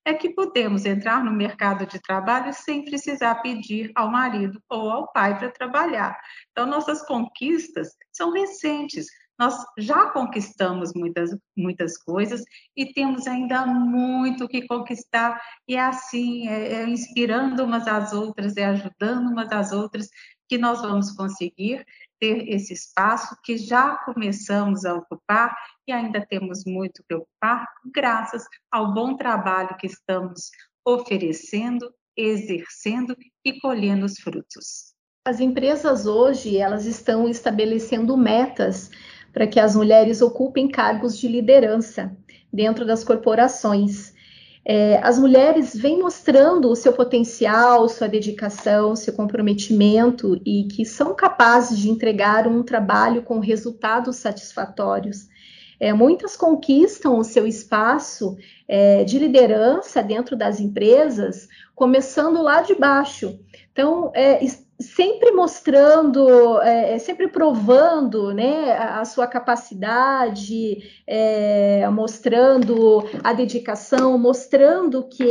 é 0.09 0.14
que 0.14 0.31
podemos 0.31 0.87
entrar 0.87 1.23
no 1.23 1.31
mercado 1.31 1.87
de 1.87 2.01
trabalho 2.01 2.51
sem 2.55 2.83
precisar 2.83 3.35
pedir 3.42 3.92
ao 3.94 4.11
marido 4.11 4.59
ou 4.66 4.90
ao 4.90 5.12
pai 5.12 5.38
para 5.38 5.51
trabalhar. 5.51 6.18
Então, 6.51 6.64
nossas 6.64 7.03
conquistas 7.07 7.88
são 8.11 8.33
recentes. 8.33 9.07
Nós 9.38 9.55
já 9.77 10.07
conquistamos 10.07 10.94
muitas, 10.94 11.31
muitas 11.55 11.99
coisas 11.99 12.42
e 12.75 12.90
temos 12.92 13.27
ainda 13.27 13.66
muito 13.66 14.49
que 14.49 14.66
conquistar, 14.66 15.38
e 15.68 15.77
é 15.77 15.81
assim, 15.81 16.49
é, 16.49 16.73
é 16.73 16.88
inspirando 16.88 17.62
umas 17.62 17.87
às 17.87 18.14
outras, 18.14 18.57
é 18.57 18.64
ajudando 18.64 19.29
umas 19.29 19.53
às 19.53 19.73
outras, 19.73 20.09
que 20.49 20.57
nós 20.57 20.81
vamos 20.81 21.12
conseguir 21.12 21.85
ter 22.20 22.48
esse 22.48 22.72
espaço 22.72 23.37
que 23.44 23.57
já 23.57 23.96
começamos 24.04 24.85
a 24.85 24.94
ocupar 24.94 25.54
e 25.87 25.92
ainda 25.92 26.24
temos 26.26 26.64
muito 26.66 27.02
que 27.09 27.14
ocupar, 27.14 27.66
graças 27.94 28.44
ao 28.70 28.92
bom 28.92 29.16
trabalho 29.16 29.76
que 29.76 29.87
estamos 29.87 30.50
oferecendo, 30.85 31.92
exercendo 32.16 33.16
e 33.44 33.61
colhendo 33.61 34.07
os 34.07 34.18
frutos. 34.18 34.94
As 35.24 35.40
empresas 35.40 36.07
hoje, 36.07 36.57
elas 36.57 36.87
estão 36.87 37.28
estabelecendo 37.28 38.16
metas 38.16 38.90
para 39.33 39.46
que 39.46 39.61
as 39.61 39.76
mulheres 39.76 40.22
ocupem 40.22 40.68
cargos 40.68 41.18
de 41.18 41.28
liderança 41.28 42.16
dentro 42.52 42.87
das 42.87 43.04
corporações. 43.04 44.14
É, 44.70 44.98
as 45.02 45.18
mulheres 45.18 45.74
vêm 45.74 45.98
mostrando 45.98 46.68
o 46.68 46.76
seu 46.76 46.92
potencial, 46.92 47.88
sua 47.88 48.07
dedicação, 48.07 48.94
seu 48.94 49.14
comprometimento 49.14 50.38
e 50.44 50.64
que 50.64 50.85
são 50.85 51.14
capazes 51.14 51.78
de 51.78 51.88
entregar 51.88 52.46
um 52.46 52.62
trabalho 52.62 53.22
com 53.22 53.38
resultados 53.38 54.16
satisfatórios. 54.16 55.26
É, 55.81 55.94
muitas 55.94 56.37
conquistam 56.37 57.18
o 57.18 57.24
seu 57.24 57.46
espaço 57.46 58.37
é, 58.68 59.04
de 59.04 59.18
liderança 59.18 60.02
dentro 60.02 60.37
das 60.37 60.61
empresas, 60.61 61.48
começando 61.74 62.42
lá 62.42 62.61
de 62.61 62.74
baixo. 62.74 63.40
Então, 63.72 64.12
é, 64.14 64.44
sempre 64.80 65.32
mostrando, 65.32 66.60
é, 66.62 66.94
é, 66.94 66.98
sempre 66.98 67.28
provando 67.28 68.32
né, 68.32 68.72
a, 68.72 69.00
a 69.00 69.04
sua 69.04 69.26
capacidade, 69.26 70.78
é, 71.06 71.88
mostrando 71.90 73.04
a 73.24 73.32
dedicação, 73.32 74.16
mostrando 74.16 75.02
que 75.08 75.28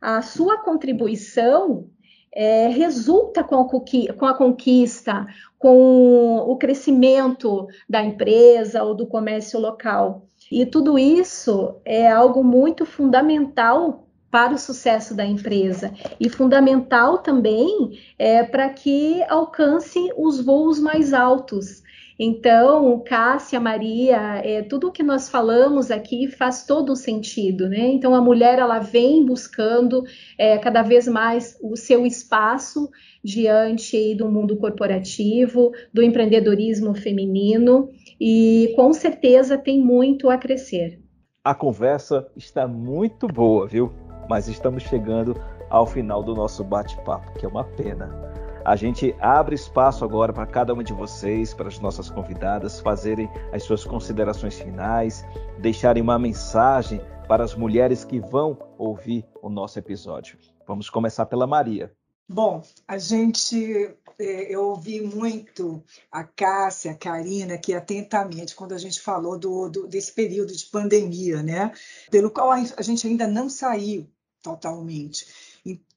a 0.00 0.22
sua 0.22 0.58
contribuição 0.58 1.90
é, 2.32 2.68
resulta 2.68 3.44
com 3.44 3.60
a, 3.60 4.14
com 4.14 4.26
a 4.26 4.34
conquista, 4.34 5.26
com 5.58 6.36
o 6.38 6.56
crescimento 6.56 7.66
da 7.88 8.02
empresa 8.02 8.82
ou 8.82 8.94
do 8.94 9.06
comércio 9.06 9.60
local. 9.60 10.26
E 10.50 10.64
tudo 10.64 10.98
isso 10.98 11.76
é 11.84 12.08
algo 12.10 12.44
muito 12.44 12.86
fundamental 12.86 14.05
para 14.36 14.52
o 14.52 14.58
sucesso 14.58 15.14
da 15.14 15.24
empresa 15.24 15.94
e 16.20 16.28
fundamental 16.28 17.16
também 17.16 17.98
é, 18.18 18.42
para 18.42 18.68
que 18.68 19.22
alcance 19.30 20.10
os 20.14 20.44
voos 20.44 20.78
mais 20.78 21.14
altos. 21.14 21.82
Então, 22.18 23.00
Cássia, 23.00 23.58
Maria, 23.58 24.42
é, 24.44 24.60
tudo 24.60 24.88
o 24.88 24.92
que 24.92 25.02
nós 25.02 25.30
falamos 25.30 25.90
aqui 25.90 26.28
faz 26.28 26.66
todo 26.66 26.94
sentido, 26.94 27.66
né? 27.66 27.88
Então, 27.88 28.14
a 28.14 28.20
mulher 28.20 28.58
ela 28.58 28.78
vem 28.78 29.24
buscando 29.24 30.04
é, 30.36 30.58
cada 30.58 30.82
vez 30.82 31.08
mais 31.08 31.56
o 31.62 31.74
seu 31.74 32.04
espaço 32.04 32.90
diante 33.24 34.14
do 34.16 34.30
mundo 34.30 34.58
corporativo, 34.58 35.72
do 35.94 36.02
empreendedorismo 36.02 36.94
feminino 36.94 37.88
e 38.20 38.74
com 38.76 38.92
certeza 38.92 39.56
tem 39.56 39.80
muito 39.80 40.28
a 40.28 40.36
crescer. 40.36 41.00
A 41.42 41.54
conversa 41.54 42.26
está 42.36 42.68
muito 42.68 43.26
boa, 43.26 43.66
viu? 43.66 44.05
Mas 44.28 44.48
estamos 44.48 44.82
chegando 44.82 45.40
ao 45.70 45.86
final 45.86 46.22
do 46.22 46.34
nosso 46.34 46.62
bate-papo, 46.64 47.32
que 47.38 47.44
é 47.44 47.48
uma 47.48 47.64
pena. 47.64 48.26
A 48.64 48.74
gente 48.74 49.14
abre 49.20 49.54
espaço 49.54 50.04
agora 50.04 50.32
para 50.32 50.44
cada 50.44 50.74
uma 50.74 50.82
de 50.82 50.92
vocês, 50.92 51.54
para 51.54 51.68
as 51.68 51.78
nossas 51.78 52.10
convidadas, 52.10 52.80
fazerem 52.80 53.30
as 53.52 53.62
suas 53.62 53.84
considerações 53.84 54.58
finais, 54.58 55.24
deixarem 55.60 56.02
uma 56.02 56.18
mensagem 56.18 57.00
para 57.28 57.44
as 57.44 57.54
mulheres 57.54 58.04
que 58.04 58.18
vão 58.18 58.58
ouvir 58.76 59.24
o 59.40 59.48
nosso 59.48 59.78
episódio. 59.78 60.36
Vamos 60.66 60.90
começar 60.90 61.26
pela 61.26 61.46
Maria. 61.46 61.92
Bom, 62.28 62.60
a 62.88 62.98
gente, 62.98 63.88
é, 64.18 64.52
eu 64.52 64.64
ouvi 64.64 65.00
muito 65.00 65.80
a 66.10 66.24
Cássia, 66.24 66.90
a 66.90 66.96
Karina 66.96 67.54
aqui 67.54 67.72
atentamente 67.72 68.56
quando 68.56 68.72
a 68.72 68.78
gente 68.78 69.00
falou 69.00 69.38
do, 69.38 69.68
do, 69.68 69.86
desse 69.86 70.12
período 70.12 70.52
de 70.52 70.66
pandemia, 70.66 71.40
né? 71.40 71.70
Pelo 72.10 72.32
qual 72.32 72.50
a 72.50 72.82
gente 72.82 73.06
ainda 73.06 73.28
não 73.28 73.48
saiu 73.48 74.08
totalmente. 74.46 75.26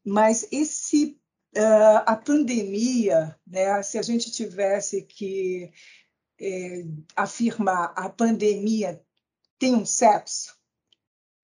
Mas 0.03 0.47
esse 0.51 1.19
uh, 1.55 2.01
a 2.03 2.15
pandemia, 2.15 3.38
né, 3.45 3.81
se 3.83 3.99
a 3.99 4.01
gente 4.01 4.31
tivesse 4.31 5.03
que 5.03 5.71
é, 6.41 6.83
afirmar 7.15 7.93
a 7.95 8.09
pandemia 8.09 8.99
tem 9.59 9.75
um 9.75 9.85
sexo, 9.85 10.57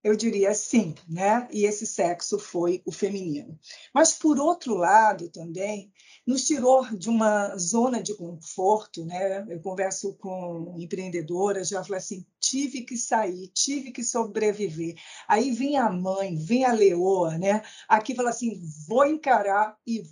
eu 0.06 0.16
diria 0.16 0.54
sim, 0.54 0.94
né? 1.10 1.48
E 1.52 1.66
esse 1.66 1.84
sexo 1.84 2.38
foi 2.38 2.80
o 2.86 2.92
feminino. 2.92 3.58
Mas, 3.92 4.14
por 4.14 4.40
outro 4.40 4.76
lado, 4.76 5.32
também, 5.32 5.92
nos 6.28 6.46
tirou 6.46 6.86
de 6.96 7.10
uma 7.10 7.58
zona 7.58 8.04
de 8.04 8.14
conforto, 8.14 9.04
né? 9.04 9.44
Eu 9.50 9.60
converso 9.62 10.14
com 10.20 10.76
empreendedoras, 10.78 11.70
já 11.70 11.84
falo 11.84 11.96
assim, 11.96 12.24
tive 12.40 12.84
que 12.84 12.96
sair, 12.96 13.48
tive 13.48 13.92
que 13.92 14.04
sobreviver. 14.04 14.94
Aí 15.28 15.52
vem 15.52 15.76
a 15.76 15.90
mãe, 15.90 16.36
vem 16.36 16.66
a 16.66 16.72
leoa, 16.72 17.40
né? 17.40 17.64
Aqui 17.90 18.14
fala 18.14 18.30
assim, 18.30 18.62
vou 18.88 19.08
encarar 19.08 19.76
e 19.88 20.04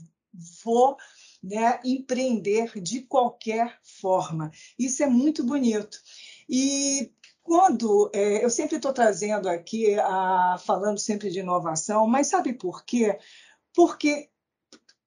vou 0.65 0.97
né, 1.43 1.79
empreender 1.85 2.81
de 2.81 3.01
qualquer 3.01 3.77
forma. 3.83 4.49
Isso 4.79 5.03
é 5.03 5.07
muito 5.07 5.43
bonito. 5.43 5.99
E 6.49 7.11
quando 7.43 8.09
é, 8.13 8.43
eu 8.43 8.49
sempre 8.49 8.77
estou 8.77 8.93
trazendo 8.93 9.49
aqui, 9.49 9.93
a, 9.99 10.57
falando 10.65 10.97
sempre 10.97 11.29
de 11.29 11.39
inovação, 11.39 12.07
mas 12.07 12.27
sabe 12.27 12.53
por 12.53 12.85
quê? 12.85 13.19
Porque 13.75 14.29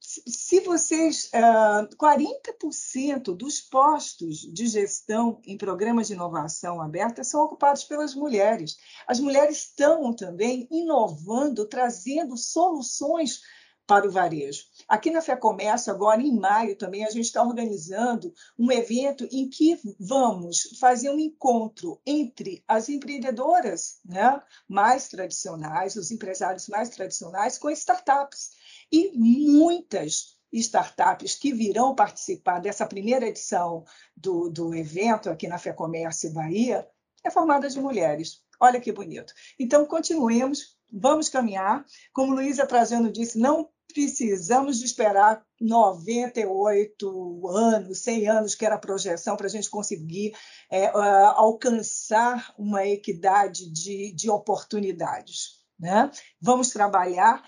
se 0.07 0.61
vocês, 0.61 1.29
40% 1.33 3.29
ah, 3.29 3.35
dos 3.35 3.61
postos 3.61 4.38
de 4.53 4.66
gestão 4.68 5.40
em 5.44 5.59
programas 5.59 6.07
de 6.07 6.12
inovação 6.12 6.81
aberta 6.81 7.25
são 7.25 7.42
ocupados 7.42 7.83
pelas 7.83 8.14
mulheres. 8.14 8.77
As 9.09 9.18
mulheres 9.18 9.59
estão 9.59 10.14
também 10.14 10.68
inovando, 10.70 11.66
trazendo 11.66 12.37
soluções 12.37 13.40
para 13.87 14.07
o 14.07 14.11
varejo. 14.11 14.64
Aqui 14.88 15.11
na 15.11 15.22
FEComércio, 15.22 15.92
agora 15.92 16.20
em 16.20 16.37
maio 16.37 16.77
também, 16.77 17.05
a 17.05 17.11
gente 17.11 17.27
está 17.27 17.42
organizando 17.42 18.33
um 18.59 18.70
evento 18.72 19.27
em 19.31 19.49
que 19.49 19.79
vamos 20.01 20.77
fazer 20.81 21.11
um 21.11 21.18
encontro 21.18 22.01
entre 22.05 22.64
as 22.66 22.88
empreendedoras 22.88 24.01
né, 24.05 24.42
mais 24.68 25.09
tradicionais, 25.09 25.96
os 25.96 26.11
empresários 26.11 26.68
mais 26.68 26.88
tradicionais, 26.88 27.59
com 27.59 27.70
startups. 27.70 28.51
E 28.90 29.12
muitas 29.16 30.37
startups 30.53 31.35
que 31.35 31.53
virão 31.53 31.94
participar 31.94 32.61
dessa 32.61 32.87
primeira 32.87 33.27
edição 33.27 33.85
do, 34.16 34.49
do 34.49 34.75
evento 34.75 35.29
aqui 35.31 35.46
na 35.46 35.59
FEComércio 35.59 36.33
Bahia 36.33 36.87
é 37.25 37.31
formada 37.31 37.68
de 37.68 37.81
mulheres. 37.81 38.42
Olha 38.61 38.81
que 38.81 38.92
bonito. 38.92 39.35
Então, 39.59 39.85
continuemos, 39.85 40.77
vamos 40.92 41.29
caminhar. 41.29 41.85
Como 42.12 42.35
Luísa 42.35 42.66
Trajano 42.66 43.12
disse, 43.12 43.38
não 43.38 43.68
precisamos 43.92 44.79
de 44.79 44.85
esperar 44.85 45.44
98 45.61 47.49
anos, 47.49 48.03
100 48.03 48.29
anos, 48.29 48.55
que 48.55 48.66
era 48.66 48.75
a 48.75 48.81
projeção, 48.81 49.37
para 49.37 49.46
a 49.46 49.51
gente 49.51 49.70
conseguir 49.70 50.33
é, 50.70 50.90
uh, 50.90 51.33
alcançar 51.37 52.55
uma 52.59 52.87
equidade 52.87 53.70
de, 53.70 54.12
de 54.12 54.31
oportunidades. 54.31 55.64
Né? 55.79 56.11
Vamos 56.40 56.70
trabalhar 56.70 57.42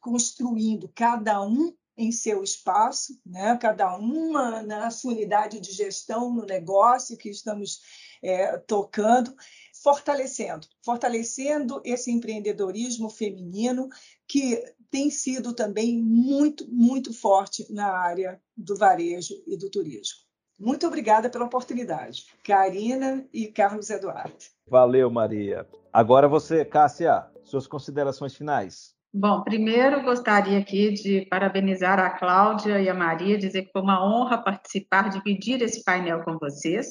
construindo 0.00 0.90
cada 0.94 1.42
um 1.42 1.74
em 1.96 2.12
seu 2.12 2.42
espaço, 2.42 3.18
né? 3.24 3.56
cada 3.56 3.96
uma 3.96 4.62
na 4.62 4.90
sua 4.90 5.12
unidade 5.12 5.60
de 5.60 5.72
gestão 5.72 6.32
no 6.32 6.44
negócio 6.44 7.16
que 7.16 7.30
estamos 7.30 7.80
é, 8.22 8.58
tocando, 8.58 9.34
fortalecendo, 9.82 10.66
fortalecendo 10.84 11.80
esse 11.84 12.10
empreendedorismo 12.10 13.08
feminino 13.08 13.88
que 14.26 14.62
tem 14.90 15.10
sido 15.10 15.54
também 15.54 16.02
muito, 16.02 16.66
muito 16.70 17.12
forte 17.12 17.66
na 17.72 17.92
área 17.92 18.40
do 18.56 18.76
varejo 18.76 19.34
e 19.46 19.56
do 19.56 19.70
turismo. 19.70 20.26
Muito 20.58 20.86
obrigada 20.86 21.28
pela 21.28 21.44
oportunidade. 21.44 22.24
Karina 22.42 23.26
e 23.32 23.46
Carlos 23.48 23.90
Eduardo. 23.90 24.36
Valeu, 24.66 25.10
Maria. 25.10 25.66
Agora 25.92 26.26
você, 26.26 26.64
Cássia, 26.64 27.26
suas 27.44 27.66
considerações 27.66 28.34
finais. 28.34 28.94
Bom, 29.12 29.42
primeiro 29.42 30.02
gostaria 30.02 30.58
aqui 30.58 30.92
de 30.92 31.26
parabenizar 31.26 31.98
a 31.98 32.10
Cláudia 32.10 32.80
e 32.80 32.88
a 32.88 32.94
Maria, 32.94 33.38
dizer 33.38 33.62
que 33.62 33.72
foi 33.72 33.82
uma 33.82 34.04
honra 34.04 34.42
participar, 34.42 35.08
dividir 35.08 35.62
esse 35.62 35.82
painel 35.84 36.22
com 36.22 36.38
vocês. 36.38 36.88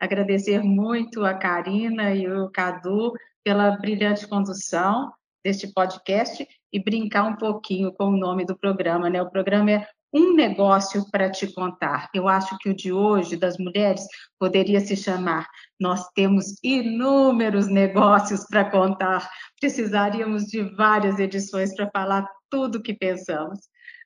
Agradecer 0.00 0.62
muito 0.62 1.24
a 1.24 1.34
Karina 1.34 2.14
e 2.14 2.28
o 2.28 2.50
Cadu 2.50 3.12
pela 3.44 3.72
brilhante 3.72 4.26
condução 4.26 5.12
deste 5.44 5.72
podcast 5.72 6.46
e 6.72 6.82
brincar 6.82 7.24
um 7.24 7.36
pouquinho 7.36 7.92
com 7.92 8.06
o 8.06 8.16
nome 8.16 8.44
do 8.44 8.56
programa, 8.56 9.08
né? 9.08 9.20
O 9.22 9.30
programa 9.30 9.70
é 9.70 9.86
Um 10.12 10.34
Negócio 10.34 11.04
para 11.10 11.30
Te 11.30 11.52
Contar. 11.52 12.08
Eu 12.14 12.28
acho 12.28 12.56
que 12.58 12.70
o 12.70 12.74
de 12.74 12.92
hoje, 12.92 13.36
das 13.36 13.56
mulheres, 13.58 14.06
poderia 14.38 14.80
se 14.80 14.96
chamar 14.96 15.46
Nós 15.80 16.08
temos 16.14 16.54
inúmeros 16.62 17.68
negócios 17.68 18.44
para 18.46 18.70
contar. 18.70 19.28
Precisaríamos 19.60 20.44
de 20.44 20.62
várias 20.74 21.18
edições 21.18 21.74
para 21.74 21.90
falar 21.90 22.26
tudo 22.50 22.78
o 22.78 22.82
que 22.82 22.94
pensamos. 22.94 23.60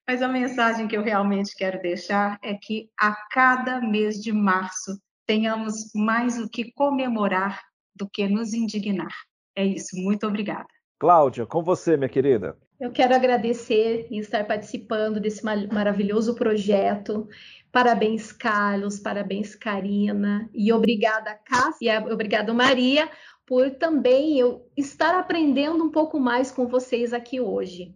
Mas 0.06 0.20
a 0.20 0.28
mensagem 0.28 0.88
que 0.88 0.96
eu 0.96 1.02
realmente 1.02 1.54
quero 1.56 1.80
deixar 1.80 2.38
é 2.42 2.54
que 2.54 2.88
a 2.98 3.14
cada 3.30 3.80
mês 3.80 4.16
de 4.16 4.32
março 4.32 5.00
tenhamos 5.26 5.90
mais 5.94 6.38
o 6.38 6.48
que 6.48 6.72
comemorar 6.72 7.60
do 7.94 8.08
que 8.08 8.28
nos 8.28 8.52
indignar. 8.52 9.14
É 9.56 9.64
isso. 9.64 9.96
Muito 9.96 10.26
obrigada. 10.26 10.66
Cláudia, 11.02 11.44
com 11.44 11.64
você, 11.64 11.96
minha 11.96 12.08
querida. 12.08 12.56
Eu 12.78 12.92
quero 12.92 13.12
agradecer 13.12 14.06
em 14.08 14.18
estar 14.20 14.46
participando 14.46 15.18
desse 15.18 15.44
maravilhoso 15.44 16.36
projeto. 16.36 17.28
Parabéns, 17.72 18.30
Carlos, 18.30 19.00
parabéns, 19.00 19.56
Karina, 19.56 20.48
e 20.54 20.72
obrigada, 20.72 21.36
Cássia, 21.44 22.06
obrigada, 22.08 22.54
Maria, 22.54 23.10
por 23.44 23.68
também 23.72 24.38
eu 24.38 24.64
estar 24.76 25.18
aprendendo 25.18 25.82
um 25.82 25.90
pouco 25.90 26.20
mais 26.20 26.52
com 26.52 26.68
vocês 26.68 27.12
aqui 27.12 27.40
hoje. 27.40 27.92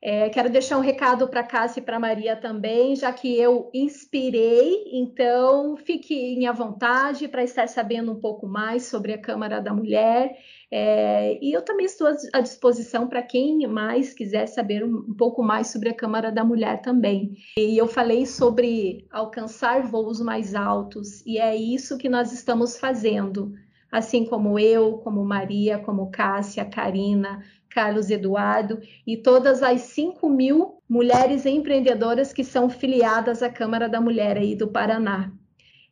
É, 0.00 0.28
quero 0.30 0.48
deixar 0.48 0.78
um 0.78 0.82
recado 0.82 1.26
para 1.26 1.42
Cássia 1.42 1.80
e 1.80 1.82
para 1.82 1.98
Maria 1.98 2.36
também, 2.36 2.94
já 2.94 3.12
que 3.12 3.36
eu 3.36 3.68
inspirei, 3.74 4.84
então 4.92 5.76
fiquem 5.76 6.46
à 6.46 6.52
vontade 6.52 7.26
para 7.26 7.42
estar 7.42 7.68
sabendo 7.68 8.12
um 8.12 8.20
pouco 8.20 8.46
mais 8.46 8.84
sobre 8.84 9.12
a 9.12 9.18
Câmara 9.18 9.60
da 9.60 9.74
Mulher. 9.74 10.38
É, 10.70 11.36
e 11.42 11.52
eu 11.52 11.62
também 11.62 11.86
estou 11.86 12.06
à 12.32 12.40
disposição 12.40 13.08
para 13.08 13.22
quem 13.22 13.66
mais 13.66 14.14
quiser 14.14 14.46
saber 14.46 14.84
um, 14.84 14.98
um, 15.08 15.14
pouco 15.14 15.42
mais 15.42 15.68
sobre 15.68 15.88
a 15.88 15.94
Câmara 15.94 16.30
da 16.30 16.44
Mulher 16.44 16.80
também. 16.80 17.36
E 17.56 17.76
eu 17.76 17.88
falei 17.88 18.24
sobre 18.24 19.04
alcançar 19.10 19.82
voos 19.82 20.20
mais 20.20 20.54
altos, 20.54 21.26
e 21.26 21.38
é 21.38 21.56
isso 21.56 21.98
que 21.98 22.08
nós 22.08 22.32
estamos 22.32 22.78
fazendo. 22.78 23.52
Assim 23.90 24.24
como 24.24 24.58
eu, 24.58 24.98
como 24.98 25.24
Maria, 25.24 25.78
como 25.78 26.10
Cássia, 26.10 26.64
Karina, 26.64 27.42
Carlos 27.70 28.10
Eduardo 28.10 28.80
e 29.06 29.16
todas 29.16 29.62
as 29.62 29.82
5 29.82 30.28
mil 30.28 30.82
mulheres 30.88 31.46
empreendedoras 31.46 32.32
que 32.32 32.42
são 32.42 32.68
filiadas 32.68 33.42
à 33.42 33.50
Câmara 33.50 33.88
da 33.88 34.00
Mulher 34.00 34.36
aí 34.36 34.54
do 34.54 34.68
Paraná. 34.68 35.32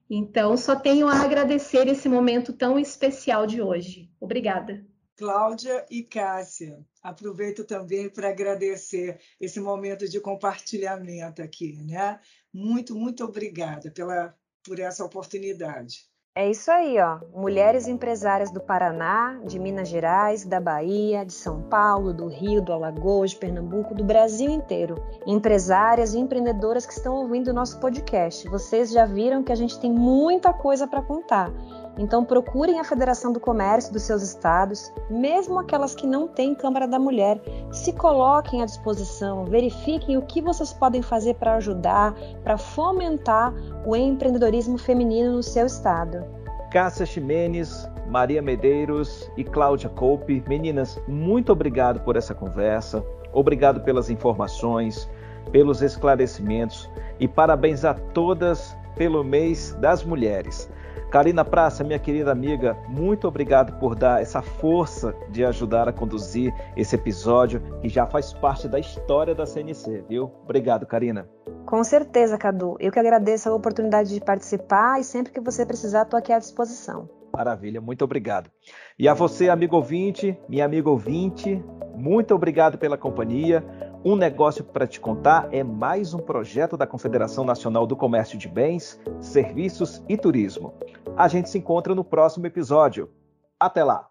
Então, 0.09 0.57
só 0.57 0.77
tenho 0.77 1.09
a 1.09 1.23
agradecer 1.23 1.89
esse 1.89 2.09
momento 2.09 2.53
tão 2.53 2.79
especial 2.79 3.47
de 3.47 3.61
hoje. 3.61 4.11
Obrigada. 4.21 4.85
Cláudia 5.17 5.87
e 5.91 6.03
Cássia, 6.03 6.79
aproveito 7.03 7.65
também 7.65 8.09
para 8.11 8.29
agradecer 8.29 9.19
esse 9.41 9.59
momento 9.59 10.07
de 10.07 10.21
compartilhamento 10.21 11.41
aqui, 11.41 11.73
né? 11.73 12.21
Muito, 12.53 12.95
muito 12.95 13.25
obrigada 13.25 13.91
pela, 13.91 14.37
por 14.63 14.79
essa 14.79 15.03
oportunidade. 15.03 16.07
É 16.39 16.51
isso 16.51 16.71
aí, 16.71 16.99
ó. 17.01 17.19
Mulheres 17.35 17.89
empresárias 17.89 18.51
do 18.51 18.61
Paraná, 18.61 19.41
de 19.47 19.59
Minas 19.59 19.89
Gerais, 19.89 20.45
da 20.45 20.61
Bahia, 20.61 21.25
de 21.25 21.33
São 21.33 21.63
Paulo, 21.63 22.13
do 22.13 22.29
Rio, 22.29 22.61
do 22.61 22.75
Alagoas, 22.75 23.31
de 23.31 23.39
Pernambuco, 23.39 23.95
do 23.95 24.05
Brasil 24.05 24.51
inteiro. 24.51 25.03
Empresárias 25.27 26.13
e 26.13 26.19
empreendedoras 26.19 26.85
que 26.85 26.93
estão 26.93 27.15
ouvindo 27.15 27.49
o 27.49 27.55
nosso 27.55 27.81
podcast. 27.81 28.47
Vocês 28.51 28.91
já 28.91 29.07
viram 29.07 29.43
que 29.43 29.51
a 29.51 29.57
gente 29.57 29.81
tem 29.81 29.91
muita 29.91 30.53
coisa 30.53 30.87
para 30.87 31.01
contar. 31.01 31.51
Então 31.99 32.25
procurem 32.25 32.79
a 32.79 32.85
Federação 32.85 33.33
do 33.33 33.41
Comércio 33.41 33.93
dos 33.93 34.03
seus 34.03 34.23
estados, 34.23 34.93
mesmo 35.09 35.59
aquelas 35.59 35.95
que 35.95 36.07
não 36.07 36.29
têm 36.29 36.55
Câmara 36.55 36.87
da 36.87 36.99
Mulher, 36.99 37.41
se 37.73 37.93
coloquem 37.93 38.63
à 38.63 38.67
disposição, 38.67 39.45
verifiquem 39.47 40.17
o 40.17 40.23
que 40.23 40.43
vocês 40.43 40.73
podem 40.73 41.01
fazer 41.01 41.35
para 41.35 41.57
ajudar, 41.57 42.15
para 42.43 42.59
fomentar 42.59 43.55
o 43.87 43.97
empreendedorismo 43.97 44.77
feminino 44.77 45.33
no 45.33 45.43
seu 45.43 45.67
estado. 45.67 46.25
Cássia 46.71 47.07
Ximenes, 47.07 47.89
Maria 48.07 48.43
Medeiros 48.43 49.31
e 49.37 49.43
Cláudia 49.43 49.89
Coupe, 49.89 50.45
meninas, 50.47 51.01
muito 51.09 51.51
obrigado 51.51 52.01
por 52.01 52.17
essa 52.17 52.35
conversa, 52.35 53.03
obrigado 53.33 53.81
pelas 53.81 54.11
informações, 54.11 55.09
pelos 55.51 55.81
esclarecimentos 55.81 56.91
e 57.19 57.27
parabéns 57.27 57.85
a 57.85 57.95
todas 57.95 58.77
pelo 58.97 59.23
mês 59.23 59.75
das 59.81 60.05
mulheres. 60.05 60.69
Karina 61.11 61.45
Praça, 61.45 61.85
minha 61.85 61.99
querida 61.99 62.33
amiga, 62.33 62.77
muito 62.89 63.27
obrigado 63.29 63.79
por 63.79 63.95
dar 63.95 64.21
essa 64.21 64.43
força 64.43 65.15
de 65.31 65.45
ajudar 65.45 65.89
a 65.89 65.93
conduzir 65.93 66.53
esse 66.77 66.95
episódio 66.95 67.61
que 67.81 67.89
já 67.89 68.07
faz 68.07 68.33
parte 68.33 68.69
da 68.69 68.79
história 68.79 69.35
da 69.35 69.47
CNC, 69.47 70.05
viu? 70.09 70.31
Obrigado, 70.43 70.87
Karina. 70.87 71.29
Com 71.65 71.83
certeza, 71.83 72.39
Cadu. 72.39 72.77
Eu 72.79 72.93
que 72.93 72.99
agradeço 72.99 73.49
a 73.49 73.55
oportunidade 73.55 74.15
de 74.15 74.21
participar 74.21 75.01
e 75.01 75.05
sempre 75.05 75.33
que 75.33 75.41
você 75.41 75.67
precisar, 75.67 76.03
estou 76.03 76.19
aqui 76.19 76.33
à 76.33 76.39
disposição. 76.39 77.09
Maravilha, 77.33 77.81
muito 77.81 78.03
obrigado. 78.03 78.51
E 78.99 79.09
a 79.09 79.15
você, 79.15 79.49
amigo 79.49 79.77
ouvinte, 79.77 80.39
minha 80.49 80.65
amiga 80.65 80.89
ouvinte, 80.89 81.63
muito 81.95 82.35
obrigado 82.35 82.79
pela 82.79 82.97
companhia. 82.97 83.65
Um 84.05 84.15
Negócio 84.15 84.65
para 84.65 84.87
Te 84.87 85.01
Contar 85.01 85.49
é 85.53 85.65
mais 85.65 86.15
um 86.15 86.19
projeto 86.19 86.77
da 86.77 86.87
Confederação 86.87 87.45
Nacional 87.45 87.87
do 87.87 87.97
Comércio 87.97 88.39
de 88.39 88.49
Bens, 88.49 89.01
Serviços 89.21 90.03
e 90.09 90.17
Turismo. 90.17 90.75
A 91.17 91.27
gente 91.29 91.49
se 91.49 91.59
encontra 91.59 91.95
no 91.95 92.05
próximo 92.05 92.47
episódio. 92.47 93.11
Até 93.59 93.83
lá! 93.83 94.09